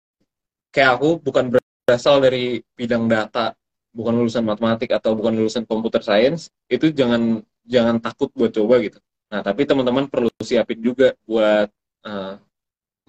kayak 0.72 1.00
aku 1.00 1.20
bukan 1.20 1.52
berasal 1.84 2.24
dari 2.24 2.64
bidang 2.78 3.10
data 3.12 3.52
bukan 3.92 4.14
lulusan 4.16 4.46
matematik 4.46 4.94
atau 4.94 5.18
bukan 5.18 5.34
lulusan 5.34 5.66
computer 5.66 6.00
science 6.00 6.54
itu 6.70 6.94
jangan 6.94 7.42
jangan 7.66 8.00
takut 8.00 8.32
buat 8.32 8.54
coba 8.54 8.80
gitu. 8.80 9.02
Nah 9.34 9.44
tapi 9.44 9.68
teman-teman 9.68 10.08
perlu 10.08 10.32
siapin 10.40 10.80
juga 10.80 11.12
buat 11.28 11.68
uh, 12.08 12.40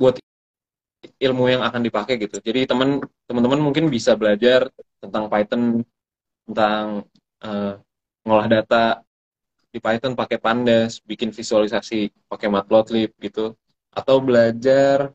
buat 0.01 0.19
ilmu 1.21 1.45
yang 1.49 1.63
akan 1.65 1.81
dipakai 1.85 2.17
gitu. 2.21 2.41
Jadi 2.41 2.67
teman 2.69 3.01
teman-teman 3.29 3.61
mungkin 3.61 3.89
bisa 3.89 4.17
belajar 4.17 4.69
tentang 5.01 5.29
Python 5.29 5.85
tentang 6.49 7.07
uh, 7.45 7.73
ngolah 8.25 8.49
data 8.49 9.01
di 9.71 9.79
Python 9.79 10.19
pakai 10.19 10.39
pandas 10.43 10.99
bikin 11.07 11.31
visualisasi 11.31 12.11
pakai 12.27 12.49
matplotlib 12.51 13.15
gitu 13.23 13.55
atau 13.95 14.19
belajar 14.19 15.15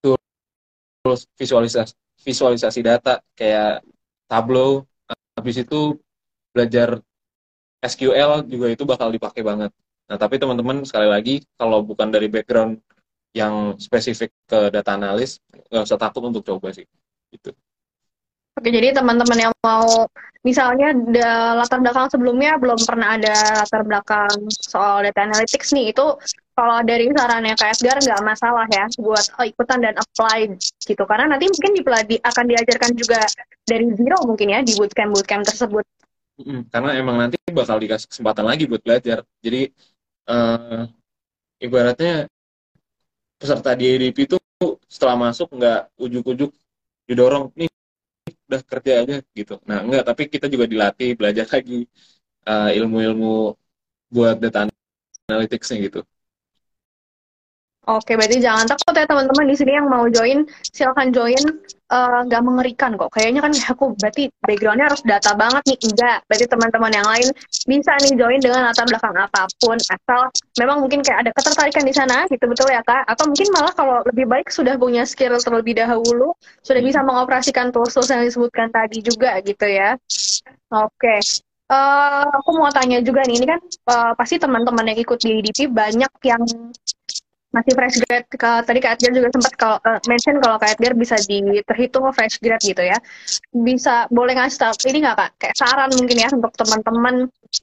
tools 0.00 1.28
visualisasi 1.36 1.92
visualisasi 2.20 2.80
data 2.84 3.20
kayak 3.36 3.84
Tableau 4.28 4.84
habis 5.36 5.56
itu 5.60 5.96
belajar 6.52 7.00
SQL 7.80 8.44
juga 8.44 8.66
itu 8.68 8.84
bakal 8.84 9.08
dipakai 9.08 9.40
banget. 9.40 9.72
Nah, 10.10 10.18
tapi 10.20 10.36
teman-teman 10.36 10.84
sekali 10.84 11.08
lagi 11.08 11.34
kalau 11.56 11.80
bukan 11.80 12.12
dari 12.12 12.28
background 12.28 12.76
yang 13.32 13.78
spesifik 13.80 14.34
ke 14.44 14.68
data 14.68 14.98
analis, 14.98 15.38
nggak 15.70 15.86
usah 15.86 15.96
takut 15.96 16.22
untuk 16.28 16.44
coba 16.44 16.74
sih. 16.74 16.84
Gitu. 17.32 17.54
Oke, 18.58 18.68
jadi 18.68 18.92
teman-teman 18.92 19.38
yang 19.50 19.54
mau 19.62 20.08
misalnya 20.40 20.96
latar 21.54 21.84
belakang 21.84 22.08
sebelumnya 22.08 22.56
belum 22.56 22.80
pernah 22.88 23.14
ada 23.20 23.62
latar 23.62 23.84
belakang 23.84 24.32
soal 24.50 25.04
data 25.04 25.20
analytics 25.22 25.70
nih, 25.76 25.92
itu 25.92 26.06
kalau 26.56 26.80
dari 26.84 27.08
sarannya 27.12 27.54
kayak 27.56 27.76
Edgar 27.78 27.98
nggak 28.00 28.22
masalah 28.24 28.66
ya 28.68 28.84
buat 29.00 29.24
oh, 29.40 29.46
ikutan 29.46 29.80
dan 29.80 29.94
apply 29.96 30.56
gitu. 30.84 31.02
Karena 31.08 31.36
nanti 31.36 31.48
mungkin 31.48 31.72
di, 31.72 31.82
di 32.10 32.16
akan 32.20 32.44
diajarkan 32.48 32.90
juga 32.98 33.20
dari 33.64 33.86
zero 33.96 34.18
mungkin 34.28 34.52
ya 34.52 34.60
di 34.60 34.76
bootcamp 34.76 35.14
bootcamp 35.14 35.44
tersebut 35.46 35.86
karena 36.44 36.90
emang 36.96 37.16
nanti 37.20 37.36
bakal 37.52 37.76
dikasih 37.76 38.08
kesempatan 38.08 38.44
lagi 38.46 38.64
buat 38.64 38.80
belajar. 38.80 39.24
Jadi 39.44 39.68
uh, 40.30 40.88
ibaratnya 41.60 42.28
peserta 43.36 43.72
di 43.76 43.84
EDP 43.96 44.28
itu 44.28 44.36
setelah 44.88 45.16
masuk 45.16 45.52
nggak 45.52 45.80
ujuk-ujuk 46.00 46.50
didorong. 47.08 47.52
Nih 47.56 47.68
udah 48.50 48.62
kerja 48.66 48.92
aja 49.06 49.16
gitu. 49.38 49.54
Nah 49.68 49.78
enggak 49.86 50.02
tapi 50.08 50.22
kita 50.26 50.46
juga 50.50 50.66
dilatih 50.66 51.14
belajar 51.18 51.46
lagi 51.54 51.86
uh, 52.50 52.70
ilmu-ilmu 52.78 53.54
buat 54.10 54.36
data 54.42 54.66
analyticsnya 55.30 55.76
gitu 55.86 56.00
Oke, 57.88 58.12
berarti 58.12 58.44
jangan 58.44 58.68
takut 58.68 58.92
ya 58.92 59.08
teman-teman 59.08 59.48
di 59.48 59.56
sini 59.56 59.72
yang 59.72 59.88
mau 59.88 60.04
join, 60.12 60.44
silakan 60.68 61.16
join. 61.16 61.40
Eh, 61.90 62.20
nggak 62.30 62.38
uh, 62.38 62.46
mengerikan 62.46 62.94
kok. 62.94 63.10
Kayaknya 63.10 63.42
kan 63.42 63.52
aku 63.74 63.98
berarti 63.98 64.30
backgroundnya 64.46 64.86
harus 64.86 65.02
data 65.02 65.34
banget 65.34 65.58
nih. 65.66 65.78
Enggak, 65.90 66.22
berarti 66.30 66.46
teman-teman 66.46 66.92
yang 66.94 67.02
lain 67.02 67.28
bisa 67.66 67.92
nih 67.98 68.14
join 68.14 68.38
dengan 68.38 68.70
latar 68.70 68.86
belakang 68.86 69.10
apa 69.18 69.50
pun. 69.58 69.74
Asal 69.74 70.30
memang 70.62 70.86
mungkin 70.86 71.02
kayak 71.02 71.26
ada 71.26 71.30
ketertarikan 71.34 71.82
di 71.82 71.90
sana, 71.90 72.30
gitu 72.30 72.46
betul 72.46 72.70
ya 72.70 72.78
kak? 72.86 73.10
Atau 73.10 73.26
mungkin 73.26 73.48
malah 73.50 73.74
kalau 73.74 74.06
lebih 74.06 74.30
baik 74.30 74.54
sudah 74.54 74.78
punya 74.78 75.02
skill 75.02 75.34
terlebih 75.42 75.82
dahulu, 75.82 76.30
sudah 76.62 76.78
bisa 76.78 77.02
mengoperasikan 77.02 77.74
tools-tools 77.74 78.06
yang 78.06 78.22
disebutkan 78.22 78.70
tadi 78.70 79.02
juga 79.02 79.42
gitu 79.42 79.66
ya. 79.66 79.98
Oke. 80.70 81.18
Uh, 81.70 82.26
aku 82.38 82.50
mau 82.54 82.70
tanya 82.70 83.02
juga 83.02 83.26
nih, 83.26 83.34
ini 83.42 83.46
kan 83.46 83.60
uh, 83.90 84.12
pasti 84.14 84.38
teman-teman 84.38 84.90
yang 84.94 84.98
ikut 84.98 85.18
di 85.22 85.42
IDP 85.42 85.70
banyak 85.70 86.10
yang 86.26 86.42
masih 87.50 87.72
fresh 87.74 87.98
grade. 88.06 88.26
Ke, 88.30 88.62
tadi 88.62 88.78
Kak 88.78 88.98
Edgar 88.98 89.12
juga 89.14 89.28
sempat 89.34 89.52
kalau 89.58 89.76
uh, 89.82 90.00
mention 90.06 90.38
kalau 90.38 90.56
Kak 90.58 90.78
Edgar 90.78 90.94
bisa 90.94 91.18
di 91.26 91.42
terhitung 91.66 92.06
fresh 92.14 92.38
grade 92.38 92.62
gitu 92.62 92.82
ya. 92.82 92.98
Bisa 93.50 94.06
boleh 94.10 94.38
ngasih 94.38 94.58
tahu 94.58 94.74
ini 94.90 95.02
nggak 95.02 95.16
Kak? 95.18 95.30
Kayak 95.38 95.56
saran 95.58 95.90
mungkin 95.98 96.16
ya 96.18 96.28
untuk 96.30 96.52
teman-teman 96.54 97.14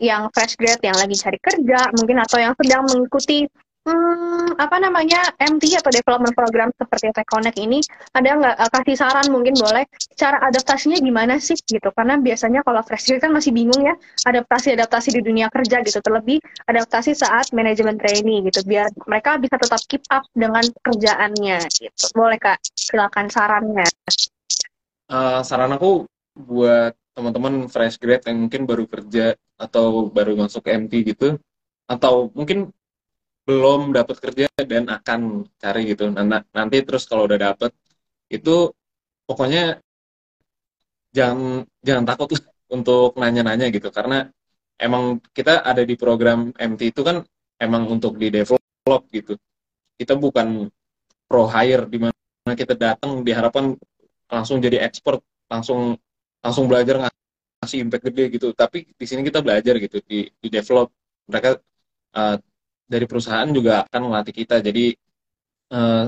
yang 0.03 0.27
fresh 0.35 0.59
grade 0.59 0.83
yang 0.83 0.97
lagi 0.99 1.15
cari 1.15 1.39
kerja 1.39 1.79
mungkin 1.95 2.17
atau 2.19 2.37
yang 2.37 2.53
sedang 2.59 2.83
mengikuti 2.91 3.47
hmm, 3.87 4.59
apa 4.59 4.77
namanya 4.83 5.31
MT 5.39 5.79
atau 5.79 5.89
development 5.89 6.35
program 6.35 6.69
seperti 6.75 7.15
Connect 7.23 7.55
ini 7.55 7.79
ada 8.11 8.35
nggak 8.35 8.55
uh, 8.59 8.69
kasih 8.75 8.95
saran 8.99 9.27
mungkin 9.31 9.55
boleh 9.55 9.87
cara 10.19 10.43
adaptasinya 10.51 10.99
gimana 10.99 11.39
sih 11.39 11.55
gitu. 11.55 11.89
Karena 11.95 12.19
biasanya 12.19 12.61
kalau 12.67 12.83
fresh 12.83 13.07
graduate 13.07 13.23
kan 13.23 13.31
masih 13.31 13.51
bingung 13.55 13.79
ya 13.79 13.95
adaptasi 14.27 14.75
adaptasi 14.75 15.15
di 15.15 15.21
dunia 15.23 15.47
kerja 15.47 15.79
gitu. 15.81 16.03
Terlebih 16.03 16.43
adaptasi 16.67 17.15
saat 17.15 17.55
manajemen 17.55 17.95
trainee 17.95 18.43
gitu. 18.51 18.59
Biar 18.67 18.91
mereka 19.07 19.39
bisa 19.39 19.55
tetap 19.55 19.79
keep 19.87 20.03
up 20.11 20.27
dengan 20.35 20.67
kerjaannya 20.83 21.63
gitu. 21.71 22.05
Boleh 22.11 22.37
kak 22.37 22.59
silakan 22.75 23.31
sarannya. 23.31 23.87
Uh, 25.07 25.39
saran 25.47 25.71
aku 25.71 26.03
buat 26.35 26.93
teman-teman 27.15 27.65
fresh 27.71 27.97
grade 27.97 28.27
yang 28.29 28.45
mungkin 28.45 28.69
baru 28.69 28.85
kerja 28.85 29.33
atau 29.57 30.11
baru 30.13 30.37
masuk 30.37 30.69
MT 30.69 31.15
gitu 31.15 31.41
atau 31.87 32.29
mungkin 32.35 32.69
belum 33.47 33.95
dapat 33.95 34.17
kerja 34.19 34.45
dan 34.59 34.91
akan 34.91 35.47
cari 35.55 35.87
gitu. 35.87 36.11
Nanti 36.51 36.77
terus 36.83 37.07
kalau 37.07 37.23
udah 37.31 37.39
dapet 37.39 37.71
itu 38.27 38.75
pokoknya 39.23 39.79
jangan 41.15 41.63
jangan 41.79 42.03
takut 42.03 42.29
untuk 42.75 43.15
nanya-nanya 43.15 43.71
gitu. 43.71 43.87
Karena 43.87 44.27
emang 44.75 45.23
kita 45.31 45.63
ada 45.63 45.81
di 45.87 45.95
program 45.95 46.51
MT 46.51 46.81
itu 46.91 47.01
kan 47.07 47.23
emang 47.55 47.87
untuk 47.87 48.19
di 48.19 48.27
develop 48.27 49.01
gitu. 49.15 49.39
Kita 49.95 50.19
bukan 50.19 50.67
pro 51.27 51.47
hire 51.47 51.87
di 51.87 52.03
mana 52.03 52.53
kita 52.53 52.75
datang 52.75 53.23
diharapkan 53.23 53.79
langsung 54.27 54.59
jadi 54.59 54.83
expert 54.83 55.23
langsung 55.47 55.95
langsung 56.43 56.67
belajar 56.67 57.07
ngasih 57.63 57.79
impact 57.79 58.11
gede 58.11 58.23
gitu. 58.35 58.51
Tapi 58.51 58.91
di 58.91 59.05
sini 59.07 59.23
kita 59.23 59.39
belajar 59.39 59.79
gitu 59.79 60.03
di 60.03 60.27
di 60.35 60.47
develop. 60.51 60.91
Mereka 61.31 61.49
uh, 62.15 62.35
dari 62.93 63.05
perusahaan 63.09 63.49
juga 63.57 63.71
akan 63.87 64.01
melatih 64.11 64.35
kita. 64.41 64.55
Jadi 64.67 64.95
eh, 65.73 66.03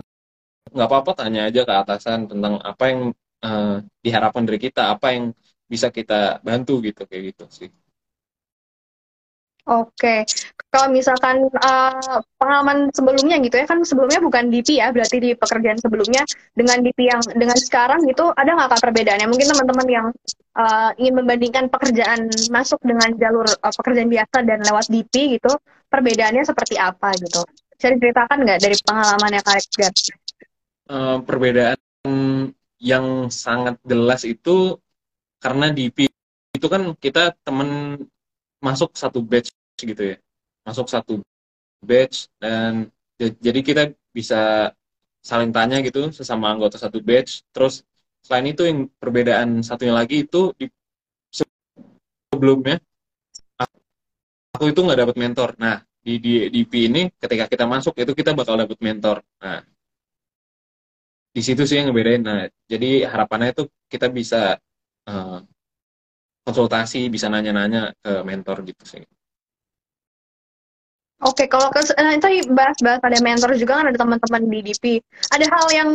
nggak 0.73 0.87
apa-apa 0.89 1.11
tanya 1.19 1.41
aja 1.49 1.61
ke 1.67 1.73
atasan 1.81 2.19
tentang 2.31 2.53
apa 2.61 2.83
yang 2.91 3.01
eh, 3.45 3.75
diharapkan 4.05 4.43
dari 4.47 4.59
kita 4.61 4.81
apa 4.95 5.07
yang 5.15 5.25
bisa 5.71 5.87
kita 5.97 6.41
bantu 6.47 6.81
gitu 6.87 7.01
kayak 7.09 7.23
gitu 7.35 7.43
sih 7.49 7.69
Oke, 9.69 10.25
kalau 10.73 10.89
misalkan 10.89 11.45
uh, 11.61 12.17
pengalaman 12.41 12.89
sebelumnya 12.89 13.37
gitu 13.37 13.53
ya 13.53 13.69
kan 13.69 13.85
sebelumnya 13.85 14.17
bukan 14.17 14.49
DP 14.49 14.81
ya, 14.81 14.89
berarti 14.89 15.21
di 15.21 15.31
pekerjaan 15.37 15.77
sebelumnya 15.77 16.25
dengan 16.57 16.81
DP 16.81 17.05
yang 17.05 17.21
dengan 17.37 17.53
sekarang 17.53 18.01
gitu 18.09 18.33
ada 18.33 18.49
nggak 18.57 18.69
kak 18.73 18.81
perbedaannya? 18.81 19.29
Mungkin 19.29 19.45
teman-teman 19.45 19.87
yang 19.89 20.07
uh, 20.57 20.89
ingin 20.97 21.21
membandingkan 21.21 21.69
pekerjaan 21.69 22.33
masuk 22.49 22.81
dengan 22.81 23.13
jalur 23.21 23.45
uh, 23.45 23.73
pekerjaan 23.77 24.09
biasa 24.09 24.37
dan 24.41 24.57
lewat 24.65 24.89
DP 24.89 25.37
gitu, 25.37 25.53
perbedaannya 25.85 26.41
seperti 26.41 26.81
apa 26.81 27.13
gitu? 27.21 27.45
Bisa 27.77 27.93
diceritakan 27.93 28.37
nggak 28.41 28.59
dari 28.65 28.77
pengalamannya 28.81 29.41
kak 29.45 29.57
Edgar? 29.61 29.93
Uh, 30.89 31.17
perbedaan 31.21 31.77
yang 32.81 33.29
sangat 33.29 33.77
jelas 33.85 34.25
itu 34.25 34.81
karena 35.37 35.69
DP 35.69 36.09
itu 36.57 36.65
kan 36.65 36.97
kita 36.97 37.37
temen 37.45 38.01
masuk 38.59 38.97
satu 38.97 39.21
batch 39.21 39.58
gitu 39.83 40.15
ya. 40.15 40.17
Masuk 40.67 40.87
satu 40.91 41.23
batch 41.79 42.27
dan 42.39 42.91
jadi 43.19 43.59
kita 43.63 43.83
bisa 44.11 44.71
saling 45.19 45.51
tanya 45.51 45.83
gitu 45.83 46.11
sesama 46.15 46.51
anggota 46.51 46.79
satu 46.79 46.99
batch. 47.03 47.43
Terus 47.51 47.83
selain 48.23 48.51
itu 48.51 48.67
yang 48.67 48.87
perbedaan 48.99 49.63
satunya 49.63 49.95
lagi 49.95 50.27
itu 50.27 50.51
di 50.55 50.67
sebelumnya 51.31 52.79
aku 54.55 54.71
itu 54.71 54.79
nggak 54.79 54.99
dapat 55.07 55.15
mentor. 55.19 55.49
Nah 55.59 55.83
di 55.99 56.15
di 56.19 56.33
di 56.47 56.61
P 56.63 56.87
ini 56.87 57.11
ketika 57.19 57.45
kita 57.51 57.65
masuk 57.67 57.95
itu 57.99 58.11
kita 58.15 58.31
bakal 58.35 58.55
dapat 58.59 58.79
mentor. 58.79 59.23
Nah 59.43 59.63
di 61.29 61.41
situ 61.45 61.63
sih 61.67 61.79
yang 61.79 61.91
ngebedain. 61.91 62.23
Nah 62.23 62.47
jadi 62.67 63.07
harapannya 63.07 63.55
itu 63.55 63.67
kita 63.91 64.07
bisa 64.11 64.55
uh, 65.07 65.39
konsultasi 66.47 67.11
bisa 67.13 67.29
nanya-nanya 67.29 67.93
ke 68.01 68.25
mentor 68.25 68.65
gitu 68.65 68.83
sih 68.87 69.03
Oke, 71.19 71.51
kalau 71.51 71.67
ke, 71.67 71.83
nah, 71.99 72.15
itu 72.15 72.47
bahas-bahas 72.47 73.03
ada 73.03 73.19
mentor 73.19 73.51
juga 73.59 73.83
kan 73.83 73.91
ada 73.91 73.99
teman-teman 73.99 74.41
di 74.47 74.59
DP. 74.71 75.03
Ada 75.35 75.45
hal 75.51 75.67
yang 75.75 75.89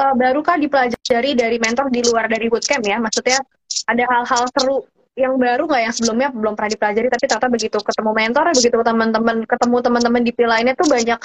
uh, 0.00 0.14
baru 0.16 0.40
kah 0.40 0.56
dipelajari 0.56 1.36
dari 1.36 1.60
mentor 1.60 1.92
di 1.92 2.00
luar 2.08 2.24
dari 2.24 2.48
bootcamp 2.48 2.80
ya? 2.88 2.96
Maksudnya 2.96 3.36
ada 3.84 4.04
hal-hal 4.08 4.48
seru 4.56 4.88
yang 5.16 5.40
baru 5.40 5.64
nggak 5.64 5.80
yang 5.80 5.94
sebelumnya 5.96 6.28
belum 6.28 6.52
pernah 6.52 6.70
dipelajari 6.76 7.08
tapi 7.08 7.24
ternyata 7.24 7.48
begitu 7.48 7.78
ketemu 7.80 8.10
mentor 8.12 8.44
begitu 8.52 8.76
teman-teman 8.84 9.36
ketemu 9.48 9.76
teman-teman 9.80 10.20
di 10.20 10.32
lainnya 10.36 10.74
tuh 10.76 10.88
banyak 10.92 11.18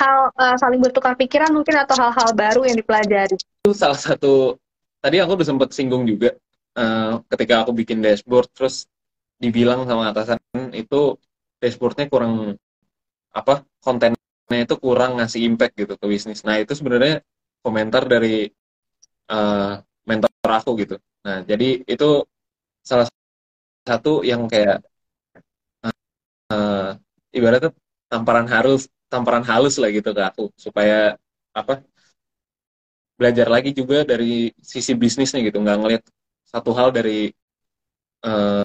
hal 0.00 0.18
uh, 0.32 0.56
saling 0.56 0.80
bertukar 0.80 1.12
pikiran 1.12 1.52
mungkin 1.52 1.76
atau 1.76 1.92
hal-hal 1.92 2.32
baru 2.32 2.64
yang 2.64 2.80
dipelajari 2.80 3.36
itu 3.36 3.72
salah 3.76 4.00
satu 4.00 4.56
tadi 5.04 5.20
aku 5.20 5.36
udah 5.36 5.44
sempat 5.44 5.76
singgung 5.76 6.08
juga 6.08 6.32
uh, 6.80 7.20
ketika 7.36 7.68
aku 7.68 7.76
bikin 7.76 8.00
dashboard 8.00 8.48
terus 8.56 8.88
dibilang 9.36 9.84
sama 9.84 10.08
atasan 10.08 10.40
itu 10.72 11.20
dashboardnya 11.60 12.08
kurang 12.08 12.56
apa 13.34 13.66
kontennya 13.84 14.58
itu 14.64 14.74
kurang 14.78 15.18
ngasih 15.18 15.40
impact 15.48 15.74
gitu 15.80 15.94
ke 16.00 16.06
bisnis. 16.06 16.40
Nah 16.46 16.56
itu 16.62 16.72
sebenarnya 16.78 17.20
komentar 17.64 18.02
dari 18.06 18.48
uh, 19.30 19.74
mentor 20.08 20.30
aku 20.58 20.70
gitu. 20.82 20.96
Nah 21.26 21.42
jadi 21.42 21.82
itu 21.84 22.24
salah 22.84 23.08
satu 23.84 24.24
yang 24.24 24.46
kayak 24.48 24.80
uh, 26.52 26.96
ibaratnya 27.32 27.70
tamparan 28.08 28.46
halus 28.48 28.88
tamparan 29.08 29.44
halus 29.44 29.74
lah 29.80 29.90
gitu 29.90 30.10
ke 30.16 30.22
aku 30.22 30.44
supaya 30.56 31.16
apa 31.54 31.82
belajar 33.14 33.46
lagi 33.46 33.70
juga 33.70 34.02
dari 34.02 34.50
sisi 34.58 34.92
bisnisnya 34.98 35.40
gitu 35.46 35.62
nggak 35.62 35.78
ngeliat 35.78 36.02
satu 36.48 36.70
hal 36.74 36.90
dari 36.90 37.30
uh, 38.26 38.62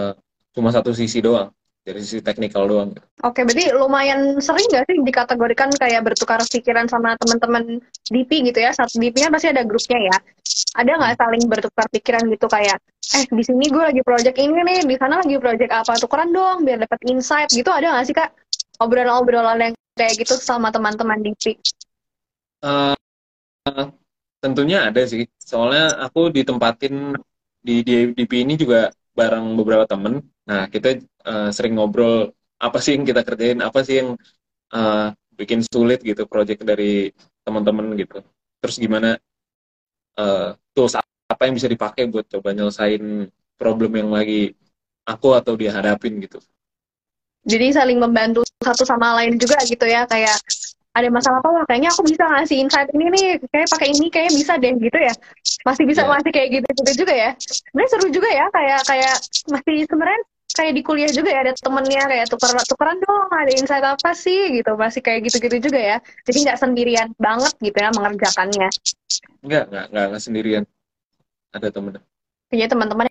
uh, 0.00 0.14
cuma 0.56 0.72
satu 0.72 0.96
sisi 0.96 1.20
doang 1.20 1.52
dari 1.84 2.00
sisi 2.00 2.24
teknikal 2.24 2.64
doang. 2.64 2.96
Oke, 3.20 3.44
berarti 3.44 3.68
lumayan 3.76 4.40
sering 4.40 4.64
nggak 4.72 4.88
sih 4.88 4.96
dikategorikan 5.04 5.68
kayak 5.76 6.00
bertukar 6.00 6.40
pikiran 6.40 6.88
sama 6.88 7.12
teman-teman 7.20 7.84
DP 8.08 8.48
gitu 8.48 8.64
ya? 8.64 8.72
Satu 8.72 8.96
DP-nya 8.96 9.28
pasti 9.28 9.52
ada 9.52 9.62
grupnya 9.68 10.00
ya. 10.08 10.16
Ada 10.80 10.90
nggak 10.96 11.12
hmm. 11.12 11.20
saling 11.20 11.44
bertukar 11.44 11.86
pikiran 11.92 12.24
gitu 12.32 12.48
kayak, 12.48 12.80
eh 13.20 13.24
di 13.28 13.42
sini 13.44 13.68
gue 13.68 13.84
lagi 13.84 14.00
project 14.00 14.36
ini 14.40 14.64
nih, 14.64 14.80
di 14.88 14.96
sana 14.96 15.20
lagi 15.20 15.36
project 15.36 15.72
apa? 15.76 15.92
Tukeran 16.00 16.32
dong 16.32 16.64
biar 16.64 16.80
dapat 16.80 17.00
insight 17.04 17.52
gitu. 17.52 17.68
Ada 17.68 17.92
nggak 17.92 18.04
sih 18.08 18.16
kak 18.16 18.32
obrolan-obrolan 18.80 19.70
yang 19.70 19.74
kayak 19.92 20.24
gitu 20.24 20.40
sama 20.40 20.72
teman-teman 20.72 21.20
DP? 21.20 21.60
Uh, 22.64 22.96
uh, 23.68 23.92
tentunya 24.40 24.88
ada 24.88 25.04
sih. 25.04 25.28
Soalnya 25.36 26.00
aku 26.00 26.32
ditempatin 26.32 27.12
di, 27.60 27.84
di 27.84 28.16
DP 28.16 28.40
ini 28.40 28.56
juga 28.56 28.88
bareng 29.12 29.52
beberapa 29.60 29.84
temen 29.84 30.24
Nah, 30.44 30.68
kita 30.68 31.00
uh, 31.24 31.50
sering 31.50 31.76
ngobrol 31.76 32.32
apa 32.60 32.78
sih 32.80 32.96
yang 32.96 33.04
kita 33.04 33.24
kerjain, 33.24 33.60
apa 33.64 33.80
sih 33.84 34.00
yang 34.04 34.16
uh, 34.72 35.08
bikin 35.34 35.64
sulit 35.64 36.00
gitu 36.04 36.28
project 36.28 36.62
dari 36.62 37.10
teman-teman 37.44 37.92
gitu. 37.96 38.20
Terus 38.60 38.76
gimana 38.80 39.16
uh, 40.20 40.56
tools 40.72 40.96
apa 41.00 41.42
yang 41.48 41.54
bisa 41.56 41.68
dipakai 41.68 42.08
buat 42.08 42.28
coba 42.28 42.52
nyelesain 42.52 43.28
problem 43.56 43.92
yang 43.96 44.10
lagi 44.12 44.52
aku 45.04 45.36
atau 45.36 45.56
dia 45.56 45.72
hadapin 45.72 46.20
gitu. 46.20 46.40
Jadi 47.44 47.76
saling 47.76 48.00
membantu 48.00 48.40
satu 48.64 48.88
sama 48.88 49.20
lain 49.20 49.36
juga 49.36 49.60
gitu 49.68 49.84
ya, 49.84 50.08
kayak 50.08 50.40
ada 50.94 51.08
masalah 51.10 51.42
apa 51.42 51.50
wah 51.50 51.64
kayaknya 51.66 51.90
aku 51.90 52.06
bisa 52.06 52.22
ngasih 52.22 52.56
insight 52.62 52.88
ini 52.94 53.10
nih 53.10 53.26
kayak 53.50 53.66
pakai 53.66 53.88
ini 53.90 54.06
kayak 54.14 54.30
bisa 54.30 54.54
deh 54.54 54.72
gitu 54.78 54.94
ya 54.94 55.14
masih 55.66 55.84
bisa 55.90 56.06
yeah. 56.06 56.10
masih 56.14 56.30
kayak 56.30 56.48
gitu 56.54 56.68
gitu 56.70 56.92
juga 57.02 57.14
ya 57.18 57.30
sebenarnya 57.42 57.90
seru 57.90 58.08
juga 58.14 58.30
ya 58.30 58.46
kayak 58.54 58.80
kayak 58.86 59.14
masih 59.50 59.76
sebenarnya 59.90 60.22
kayak 60.54 60.72
di 60.78 60.82
kuliah 60.86 61.10
juga 61.10 61.34
ya 61.34 61.40
ada 61.50 61.52
temennya 61.58 62.02
kayak 62.06 62.26
tuker 62.30 62.50
tukeran 62.70 62.96
dong 63.02 63.28
ada 63.34 63.52
insight 63.52 63.82
apa 63.84 64.10
sih 64.14 64.62
gitu. 64.62 64.78
Masih 64.78 65.02
kayak 65.02 65.26
gitu-gitu 65.26 65.68
juga 65.68 65.80
ya. 65.82 65.96
Jadi 66.24 66.38
nggak 66.46 66.58
sendirian 66.62 67.08
banget 67.18 67.52
gitu 67.58 67.74
ya 67.74 67.90
mengerjakannya. 67.90 68.68
Nggak 69.42 69.64
nggak 69.68 69.86
nggak, 69.90 70.06
nggak 70.14 70.22
sendirian. 70.22 70.64
Ada 71.50 71.68
temen 71.74 71.98
punya 72.54 72.70
teman-teman 72.70 73.10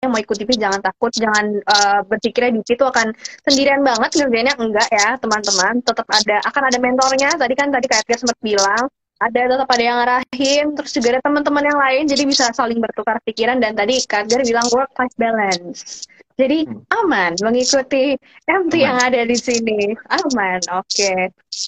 yang 0.00 0.10
mau 0.14 0.20
ikut 0.22 0.36
TV 0.38 0.50
jangan 0.56 0.80
takut. 0.80 1.12
Jangan 1.12 1.44
uh, 1.68 2.00
berpikirnya 2.08 2.56
di 2.56 2.62
situ 2.64 2.80
akan 2.80 3.12
sendirian 3.44 3.84
banget 3.84 4.10
ngerjainnya. 4.16 4.54
Enggak 4.56 4.88
ya 4.88 5.20
teman-teman. 5.20 5.84
Tetap 5.84 6.06
ada 6.08 6.36
akan 6.48 6.62
ada 6.72 6.78
mentornya. 6.80 7.30
Tadi 7.36 7.54
kan 7.58 7.68
tadi 7.68 7.86
kayak 7.90 8.16
sempat 8.16 8.38
bilang 8.40 8.88
ada 9.18 9.40
tetap 9.44 9.68
ada 9.68 9.82
yang 9.82 9.96
ngarahin. 10.00 10.66
Terus 10.72 10.90
juga 10.96 11.08
ada 11.18 11.20
teman-teman 11.20 11.64
yang 11.68 11.78
lain. 11.78 12.02
Jadi 12.08 12.22
bisa 12.24 12.48
saling 12.56 12.80
bertukar 12.80 13.20
pikiran. 13.28 13.60
Dan 13.60 13.76
tadi 13.76 14.00
Kajar 14.08 14.40
bilang 14.40 14.64
work 14.72 14.94
life 14.96 15.16
balance 15.20 16.08
jadi 16.38 16.70
hmm. 16.70 16.86
aman 17.02 17.34
mengikuti 17.42 18.14
MT 18.46 18.74
aman. 18.78 18.78
yang 18.78 18.96
ada 19.02 19.20
di 19.26 19.34
sini. 19.34 19.90
Aman. 20.06 20.62
Oke. 20.70 20.86
Okay. 20.86 21.18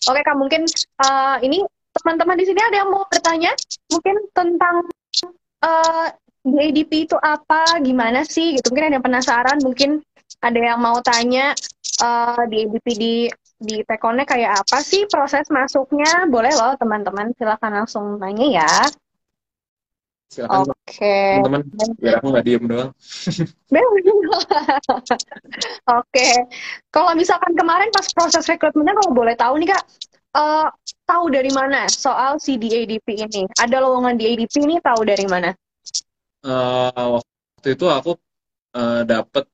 Oke, 0.07 0.15
okay, 0.15 0.23
Kak, 0.23 0.37
mungkin 0.39 0.63
uh, 1.03 1.37
ini 1.43 1.67
teman-teman 1.99 2.39
di 2.39 2.47
sini 2.47 2.63
ada 2.63 2.87
yang 2.87 2.91
mau 2.95 3.03
bertanya 3.11 3.51
mungkin 3.91 4.17
tentang 4.31 4.87
uh, 5.67 6.07
itu 6.95 7.17
apa, 7.19 7.83
gimana 7.83 8.23
sih 8.23 8.55
gitu. 8.57 8.71
Mungkin 8.71 8.87
ada 8.87 8.95
yang 9.03 9.07
penasaran, 9.07 9.59
mungkin 9.61 9.91
ada 10.41 10.57
yang 10.57 10.79
mau 10.79 11.03
tanya 11.03 11.53
uh, 12.01 12.47
di 12.47 12.65
ADP 12.65 12.87
di 12.95 13.15
di 13.61 13.77
Tekonnya 13.85 14.25
kayak 14.25 14.65
apa 14.65 14.81
sih 14.81 15.05
proses 15.11 15.51
masuknya? 15.53 16.31
Boleh 16.31 16.55
loh 16.55 16.79
teman-teman, 16.79 17.35
silahkan 17.37 17.75
langsung 17.75 18.23
nanya 18.23 18.65
ya. 18.65 18.73
Silakan 20.31 20.63
Oke. 20.63 20.79
Okay. 20.87 21.43
Teman-teman, 21.43 21.89
biar 21.99 22.23
aku 22.23 22.27
nggak 22.31 22.47
diem 22.47 22.65
doang. 22.71 22.91
Oke. 22.95 23.51
Okay. 26.07 26.35
Kalau 26.95 27.19
misalkan 27.19 27.51
kemarin 27.59 27.91
pas 27.91 28.07
proses 28.15 28.47
rekrutmennya 28.47 28.95
kalau 28.95 29.11
boleh 29.11 29.35
tahu 29.35 29.59
nih 29.59 29.75
Kak, 29.75 29.83
uh, 30.39 30.71
tahu 31.03 31.35
dari 31.35 31.51
mana 31.51 31.91
soal 31.91 32.39
si 32.39 32.55
DADP 32.55 33.27
ini? 33.27 33.43
Ada 33.59 33.83
lowongan 33.83 34.15
di 34.15 34.31
ADP 34.31 34.55
ini 34.63 34.79
tahu 34.79 35.03
dari 35.03 35.27
mana? 35.27 35.51
Uh, 36.47 37.19
waktu 37.19 37.75
itu 37.75 37.91
aku 37.91 38.15
uh, 38.79 39.03
dapat 39.03 39.51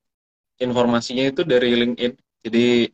informasinya 0.61 1.25
itu 1.25 1.41
dari 1.41 1.73
LinkedIn. 1.73 2.13
Jadi 2.45 2.93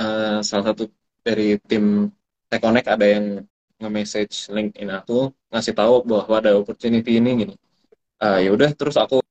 uh, 0.00 0.40
salah 0.40 0.72
satu 0.72 0.88
dari 1.20 1.60
tim 1.68 2.08
Tekonek 2.48 2.88
ada 2.88 3.04
yang 3.04 3.44
nge-message 3.78 4.50
LinkedIn 4.50 4.90
aku 4.90 5.30
ngasih 5.50 5.74
tahu 5.74 5.94
bahwa 6.04 6.34
ada 6.40 6.52
opportunity 6.58 7.18
ini 7.18 7.30
gini. 7.46 7.54
Uh, 8.18 8.38
ya 8.42 8.50
udah 8.56 8.70
terus 8.74 8.96
aku 8.98 9.22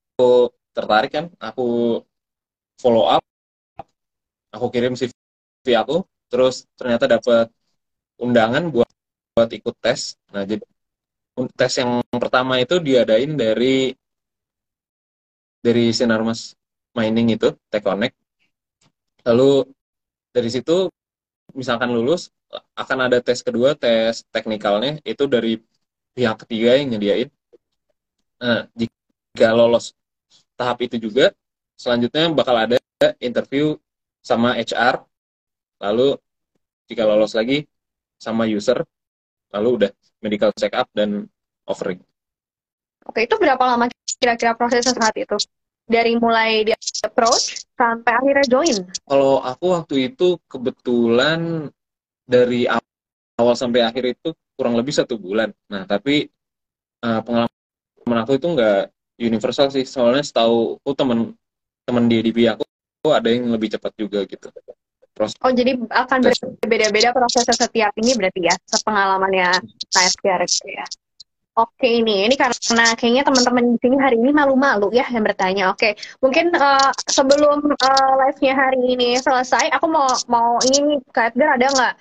tertarik 0.71 1.11
kan, 1.11 1.25
aku 1.41 1.99
follow 2.79 3.05
up, 3.11 3.23
aku 4.55 4.65
kirim 4.73 4.93
CV 4.95 5.11
aku, 5.75 6.07
terus 6.31 6.63
ternyata 6.79 7.05
dapat 7.05 7.51
undangan 8.23 8.63
buat 8.73 8.89
buat 9.35 9.49
ikut 9.51 9.75
tes. 9.83 10.15
Nah 10.33 10.43
jadi 10.47 10.63
tes 11.53 11.73
yang 11.77 12.01
pertama 12.17 12.57
itu 12.57 12.79
diadain 12.81 13.37
dari 13.37 13.93
dari 15.61 15.91
Sinarmas 15.91 16.55
Mining 16.97 17.35
itu, 17.35 17.53
Tech 17.69 17.83
Connect. 17.85 18.15
Lalu 19.27 19.67
dari 20.31 20.49
situ 20.49 20.89
misalkan 21.55 21.91
lulus 21.91 22.31
akan 22.75 23.11
ada 23.11 23.19
tes 23.19 23.43
kedua 23.43 23.75
tes 23.75 24.23
teknikalnya 24.31 24.99
itu 25.03 25.23
dari 25.27 25.59
pihak 26.15 26.43
ketiga 26.47 26.79
yang 26.79 26.95
nyediain 26.95 27.29
nah, 28.39 28.65
jika 28.75 29.49
lolos 29.53 29.93
tahap 30.57 30.81
itu 30.83 30.97
juga 30.97 31.31
selanjutnya 31.77 32.31
bakal 32.33 32.55
ada 32.57 32.77
interview 33.21 33.77
sama 34.23 34.57
HR 34.57 35.05
lalu 35.83 36.17
jika 36.89 37.03
lolos 37.05 37.37
lagi 37.37 37.69
sama 38.17 38.49
user 38.49 38.81
lalu 39.53 39.69
udah 39.83 39.91
medical 40.23 40.51
check 40.57 40.73
up 40.73 40.89
dan 40.91 41.29
offering 41.69 42.01
Oke, 43.07 43.23
itu 43.23 43.35
berapa 43.39 43.63
lama 43.63 43.87
kira-kira 44.19 44.51
prosesnya 44.51 44.91
saat 44.91 45.15
itu? 45.15 45.39
Dari 45.87 46.19
mulai 46.19 46.67
di 46.67 46.75
approach 47.07 47.63
sampai 47.79 48.11
akhirnya 48.11 48.45
join? 48.51 48.77
Kalau 49.07 49.39
aku 49.39 49.65
waktu 49.71 50.11
itu 50.11 50.35
kebetulan 50.51 51.71
dari 52.27 52.67
awal 53.39 53.55
sampai 53.55 53.87
akhir 53.87 54.19
itu 54.19 54.35
kurang 54.59 54.75
lebih 54.75 54.91
satu 54.91 55.15
bulan. 55.15 55.55
Nah, 55.71 55.87
tapi 55.87 56.27
uh, 57.07 57.21
pengalaman 57.23 58.19
aku 58.27 58.35
itu 58.35 58.47
nggak 58.51 58.91
universal 59.23 59.71
sih. 59.71 59.87
Soalnya 59.87 60.27
setahu 60.27 60.75
aku 60.83 60.91
temen 60.91 61.31
temen 61.87 62.03
di 62.11 62.19
DB 62.19 62.51
aku 62.51 62.67
ada 63.07 63.31
yang 63.31 63.47
lebih 63.47 63.71
cepat 63.71 63.95
juga 63.95 64.27
gitu. 64.27 64.51
Proses. 65.15 65.39
Oh, 65.41 65.49
jadi 65.49 65.73
akan 65.79 66.19
berbeda-beda 66.61 67.09
prosesnya 67.09 67.55
setiap 67.55 67.89
ini 67.97 68.13
berarti 68.13 68.43
ya, 68.43 68.53
sepengalamannya 68.69 69.49
KFR 69.89 70.45
gitu 70.45 70.69
ya. 70.69 70.85
Oke 71.57 71.89
ini, 71.89 72.29
ini 72.29 72.37
karena 72.37 72.93
kayaknya 72.93 73.25
teman-teman 73.25 73.73
di 73.73 73.77
sini 73.81 73.97
hari 73.97 74.21
ini 74.21 74.29
malu-malu 74.29 74.93
ya 74.93 75.09
yang 75.09 75.25
bertanya. 75.25 75.73
Oke, 75.73 75.97
mungkin 76.21 76.53
uh, 76.53 76.93
sebelum 77.09 77.65
uh, 77.73 78.11
live-nya 78.21 78.53
hari 78.53 78.93
ini 78.93 79.17
selesai, 79.17 79.73
aku 79.73 79.89
mau 79.89 80.05
mau 80.29 80.61
ini 80.69 81.01
Kak 81.09 81.33
Edgar 81.33 81.57
ada 81.57 81.65
nggak 81.65 81.93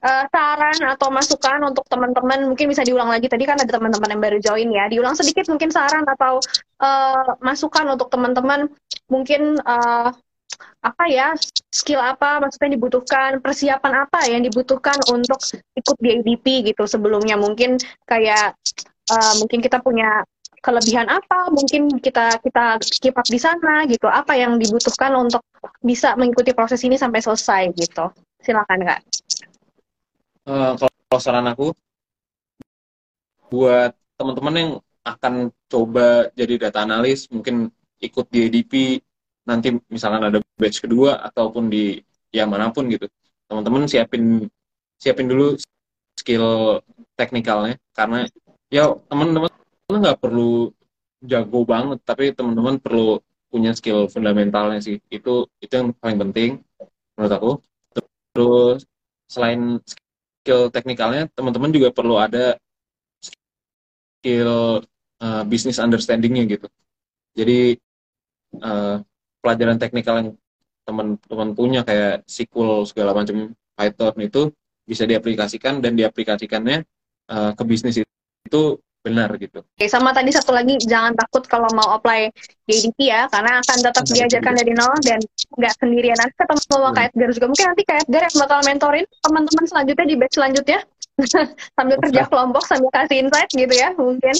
uh, 0.00 0.24
saran 0.32 0.78
atau 0.96 1.12
masukan 1.12 1.60
untuk 1.60 1.84
teman-teman? 1.92 2.56
Mungkin 2.56 2.72
bisa 2.72 2.88
diulang 2.88 3.12
lagi. 3.12 3.28
Tadi 3.28 3.44
kan 3.44 3.60
ada 3.60 3.68
teman-teman 3.68 4.16
yang 4.16 4.22
baru 4.24 4.38
join 4.40 4.72
ya. 4.72 4.88
Diulang 4.88 5.12
sedikit 5.12 5.44
mungkin 5.52 5.68
saran 5.68 6.08
atau 6.08 6.40
uh, 6.80 7.36
masukan 7.44 7.92
untuk 7.92 8.08
teman-teman. 8.08 8.72
Mungkin 9.12 9.60
uh, 9.60 10.08
apa 10.82 11.04
ya 11.06 11.36
skill 11.68 12.00
apa 12.00 12.42
maksudnya 12.42 12.74
dibutuhkan 12.74 13.38
persiapan 13.44 14.08
apa 14.08 14.24
yang 14.26 14.40
dibutuhkan 14.40 14.98
untuk 15.12 15.38
ikut 15.78 15.96
di 16.00 16.08
ADP 16.18 16.74
gitu 16.74 16.88
sebelumnya 16.90 17.38
mungkin 17.38 17.78
kayak 18.08 18.58
uh, 19.10 19.34
mungkin 19.42 19.58
kita 19.58 19.82
punya 19.82 20.22
kelebihan 20.62 21.10
apa, 21.10 21.50
mungkin 21.50 21.98
kita 21.98 22.38
kita 22.38 22.78
keep 23.02 23.18
up 23.18 23.26
di 23.26 23.40
sana 23.40 23.82
gitu. 23.90 24.06
Apa 24.06 24.38
yang 24.38 24.60
dibutuhkan 24.62 25.10
untuk 25.18 25.42
bisa 25.82 26.14
mengikuti 26.14 26.54
proses 26.54 26.78
ini 26.86 26.94
sampai 26.94 27.18
selesai 27.18 27.74
gitu. 27.74 28.06
Silakan 28.38 28.86
kak. 28.86 29.00
Uh, 30.46 30.74
kalau 30.78 31.20
saran 31.22 31.46
aku 31.50 31.74
buat 33.50 33.94
teman-teman 34.18 34.54
yang 34.54 34.70
akan 35.02 35.50
coba 35.66 36.30
jadi 36.38 36.70
data 36.70 36.86
analis, 36.86 37.26
mungkin 37.26 37.70
ikut 37.98 38.26
di 38.30 38.46
ADP 38.46 39.02
nanti 39.42 39.74
misalkan 39.90 40.22
ada 40.22 40.38
batch 40.54 40.86
kedua 40.86 41.18
ataupun 41.26 41.66
di 41.66 41.98
ya 42.30 42.46
mana 42.46 42.70
pun 42.70 42.86
gitu. 42.86 43.10
Teman-teman 43.50 43.90
siapin 43.90 44.46
siapin 45.02 45.26
dulu 45.26 45.58
skill 46.14 46.78
teknikalnya 47.18 47.76
karena 47.90 48.30
ya 48.72 48.96
teman-teman 49.12 49.52
nggak 49.92 50.18
perlu 50.24 50.72
jago 51.22 51.60
banget 51.68 51.98
tapi 52.08 52.32
teman-teman 52.32 52.80
perlu 52.80 53.20
punya 53.52 53.76
skill 53.76 54.08
fundamentalnya 54.08 54.80
sih. 54.80 54.96
Itu 55.12 55.52
itu 55.60 55.72
yang 55.76 55.92
paling 56.00 56.18
penting 56.28 56.50
menurut 57.14 57.32
aku. 57.36 57.50
Terus 58.32 58.88
selain 59.28 59.76
skill 59.84 60.72
teknikalnya 60.72 61.28
teman-teman 61.36 61.68
juga 61.68 61.92
perlu 61.92 62.16
ada 62.16 62.56
skill 63.20 64.80
uh, 65.20 65.44
business 65.44 65.76
understandingnya 65.76 66.48
gitu. 66.48 66.66
Jadi 67.36 67.76
uh, 68.64 69.04
pelajaran 69.44 69.76
teknikal 69.76 70.14
yang 70.16 70.30
teman-teman 70.88 71.50
punya 71.52 71.80
kayak 71.84 72.24
SQL 72.26 72.88
segala 72.88 73.12
macam 73.12 73.52
Python 73.76 74.16
itu 74.18 74.42
bisa 74.82 75.06
diaplikasikan 75.06 75.78
dan 75.78 75.94
diaplikasikannya 75.94 76.82
uh, 77.30 77.52
ke 77.54 77.62
bisnis 77.62 78.02
itu 78.02 78.12
itu 78.46 78.78
benar 79.02 79.34
gitu. 79.34 79.66
Oke, 79.66 79.86
sama 79.90 80.14
tadi 80.14 80.30
satu 80.30 80.54
lagi 80.54 80.78
jangan 80.86 81.12
takut 81.18 81.42
kalau 81.50 81.66
mau 81.74 81.98
apply 81.98 82.30
ADP 82.70 82.98
ya, 83.02 83.26
karena 83.26 83.58
akan 83.58 83.78
tetap 83.82 84.04
diajarkan 84.06 84.54
dari 84.54 84.72
nol 84.78 84.94
dan 85.02 85.18
nggak 85.58 85.74
sendirian. 85.82 86.14
Nanti 86.14 86.34
ketemu 86.38 86.62
sama 86.70 86.88
Kak 86.94 87.04
Edgar 87.10 87.30
juga. 87.34 87.46
Mungkin 87.50 87.66
nanti 87.66 87.82
Kak 87.82 87.98
Edgar 88.06 88.22
yang 88.30 88.36
bakal 88.38 88.58
mentorin 88.62 89.06
teman-teman 89.26 89.64
selanjutnya 89.66 90.06
di 90.06 90.16
batch 90.16 90.34
selanjutnya. 90.38 90.80
sambil 91.76 91.96
kerja 92.00 92.22
kelompok, 92.24 92.64
sambil 92.64 92.88
kasih 92.94 93.26
insight 93.26 93.50
gitu 93.52 93.74
ya 93.74 93.92
mungkin. 93.98 94.36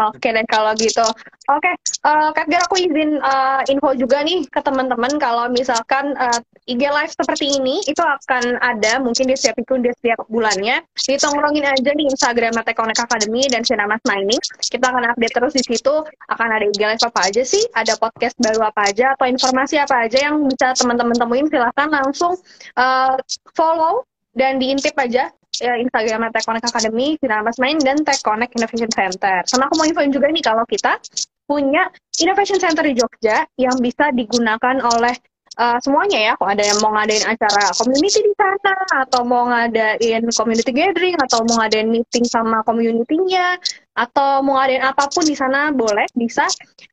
Oke 0.00 0.32
dan 0.32 0.46
kalau 0.48 0.72
gitu. 0.80 1.04
Oke, 1.50 1.66
okay. 1.66 1.74
uh, 2.08 2.30
eh, 2.32 2.46
Kak 2.46 2.48
aku 2.70 2.80
izin 2.80 3.20
uh, 3.20 3.60
info 3.68 3.92
juga 3.92 4.24
nih 4.24 4.48
ke 4.48 4.60
teman-teman 4.64 5.12
kalau 5.20 5.50
misalkan 5.52 6.16
uh, 6.16 6.40
eh, 6.64 6.72
IG 6.72 6.88
Live 6.88 7.12
seperti 7.12 7.60
ini 7.60 7.84
itu 7.84 8.00
akan 8.00 8.56
ada 8.62 9.02
mungkin 9.02 9.28
di 9.28 9.36
setiap 9.36 9.60
itu 9.60 9.76
di 9.82 9.90
setiap 10.00 10.24
bulannya. 10.32 10.80
Ditongrongin 10.96 11.66
aja 11.68 11.90
di 11.92 12.08
Instagram 12.08 12.56
Connect 12.64 13.02
Academy 13.02 13.44
dan 13.50 13.66
Sinamas 13.66 14.00
Mining. 14.08 14.40
Kita 14.62 14.88
akan 14.88 15.12
update 15.12 15.34
terus 15.36 15.52
di 15.52 15.62
situ. 15.68 15.94
Akan 16.32 16.48
ada 16.48 16.64
IG 16.64 16.80
Live 16.80 17.04
apa 17.04 17.20
aja 17.28 17.42
sih? 17.44 17.60
Ada 17.76 17.98
podcast 18.00 18.38
baru 18.40 18.70
apa 18.72 18.88
aja 18.88 19.12
atau 19.18 19.26
informasi 19.28 19.76
apa 19.76 20.08
aja 20.08 20.30
yang 20.30 20.48
bisa 20.48 20.72
teman-teman 20.80 21.18
temuin? 21.18 21.46
Silahkan 21.50 21.88
langsung 21.92 22.38
uh, 22.78 23.18
follow 23.52 24.06
dan 24.38 24.62
diintip 24.62 24.94
aja 24.96 25.34
ya, 25.58 25.74
Instagram 25.80 26.30
Tech 26.30 26.46
Connect 26.46 26.66
Academy, 26.70 27.18
Mas 27.18 27.58
Main, 27.58 27.82
dan 27.82 27.98
Tech 28.06 28.22
Connect 28.22 28.54
Innovation 28.54 28.90
Center. 28.92 29.42
Sama 29.50 29.66
aku 29.66 29.74
mau 29.80 29.86
infoin 29.88 30.14
juga 30.14 30.30
nih 30.30 30.44
kalau 30.44 30.62
kita 30.68 31.02
punya 31.50 31.90
Innovation 32.22 32.62
Center 32.62 32.86
di 32.86 32.94
Jogja 32.94 33.42
yang 33.58 33.74
bisa 33.82 34.14
digunakan 34.14 34.78
oleh 34.86 35.16
uh, 35.58 35.78
semuanya 35.82 36.18
ya. 36.20 36.32
Kalau 36.38 36.50
ada 36.52 36.64
yang 36.66 36.78
mau 36.78 36.92
ngadain 36.94 37.24
acara 37.26 37.72
community 37.74 38.20
di 38.22 38.34
sana, 38.38 38.74
atau 39.02 39.20
mau 39.26 39.48
ngadain 39.50 40.22
community 40.36 40.70
gathering, 40.70 41.16
atau 41.18 41.42
mau 41.48 41.64
ngadain 41.64 41.88
meeting 41.90 42.26
sama 42.28 42.62
community-nya, 42.62 43.58
atau 43.98 44.44
mau 44.44 44.60
ngadain 44.60 44.84
apa 44.84 45.10
pun 45.10 45.24
di 45.26 45.34
sana 45.34 45.74
boleh, 45.74 46.06
bisa. 46.14 46.46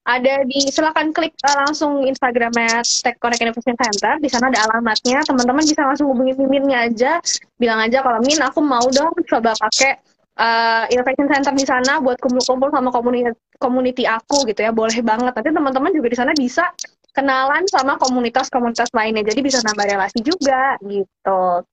Ada 0.07 0.47
di 0.47 0.71
silakan 0.71 1.11
klik 1.11 1.35
uh, 1.45 1.67
langsung 1.67 2.07
Instagramnya 2.07 2.81
Tech 2.81 3.19
Connect 3.19 3.43
Innovation 3.43 3.75
Center. 3.77 4.17
Di 4.23 4.29
sana 4.31 4.49
ada 4.49 4.65
alamatnya. 4.71 5.21
Teman-teman 5.27 5.61
bisa 5.67 5.83
langsung 5.83 6.09
hubungi 6.09 6.33
Miminnya 6.39 6.87
aja. 6.87 7.19
Bilang 7.59 7.83
aja 7.83 7.99
kalau 8.01 8.23
Min 8.23 8.39
aku 8.39 8.63
mau 8.63 8.85
dong 8.89 9.11
coba 9.27 9.51
pakai 9.57 9.99
uh, 10.37 10.83
innovation 10.93 11.27
center 11.27 11.53
di 11.53 11.65
sana 11.65 11.99
buat 11.99 12.17
kumpul-kumpul 12.21 12.69
sama 12.69 12.89
komunitas 12.93 13.35
community 13.57 14.05
aku 14.05 14.45
gitu 14.45 14.69
ya 14.69 14.71
boleh 14.71 15.01
banget 15.01 15.33
nanti 15.33 15.49
teman-teman 15.49 15.91
juga 15.91 16.07
di 16.13 16.17
sana 16.17 16.31
bisa 16.37 16.63
kenalan 17.17 17.65
sama 17.73 17.97
komunitas-komunitas 17.97 18.93
lainnya. 18.93 19.25
Jadi 19.25 19.41
bisa 19.41 19.57
nambah 19.65 19.89
relasi 19.89 20.21
juga 20.21 20.77
gitu. 20.85 21.65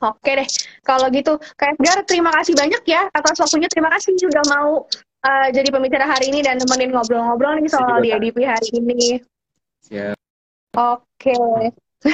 Oke 0.00 0.32
deh, 0.32 0.48
kalau 0.80 1.12
gitu 1.12 1.36
Kak 1.60 1.76
Edgar 1.76 2.00
terima 2.08 2.32
kasih 2.32 2.56
banyak 2.56 2.80
ya 2.88 3.04
atas 3.12 3.36
waktunya. 3.36 3.68
Terima 3.68 3.92
kasih 3.92 4.16
sudah 4.16 4.40
mau 4.48 4.88
uh, 5.28 5.48
jadi 5.52 5.68
pembicara 5.68 6.08
hari 6.08 6.32
ini 6.32 6.40
dan 6.40 6.56
temenin 6.56 6.96
ngobrol-ngobrol 6.96 7.60
nih 7.60 7.68
soal 7.68 8.00
di 8.00 8.08
ADP 8.08 8.40
hari 8.48 8.68
ini. 8.80 9.20
Yeah. 9.92 10.16
Oke. 10.72 11.36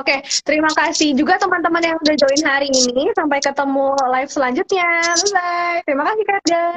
Oke, 0.00 0.24
terima 0.48 0.72
kasih 0.72 1.12
juga 1.12 1.36
teman-teman 1.36 1.84
yang 1.84 2.00
udah 2.00 2.16
join 2.16 2.42
hari 2.48 2.72
ini. 2.72 3.12
Sampai 3.12 3.44
ketemu 3.44 3.92
live 4.08 4.32
selanjutnya. 4.32 4.88
Bye. 5.36 5.84
Terima 5.84 6.02
kasih 6.08 6.24
Kak 6.24 6.36
Edgar. 6.40 6.76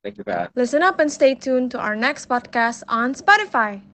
Thank 0.00 0.16
you, 0.16 0.24
Kak. 0.24 0.56
Listen 0.56 0.80
up 0.80 0.96
and 0.98 1.12
stay 1.12 1.36
tuned 1.36 1.70
to 1.70 1.78
our 1.78 1.94
next 1.94 2.32
podcast 2.32 2.80
on 2.88 3.12
Spotify. 3.12 3.84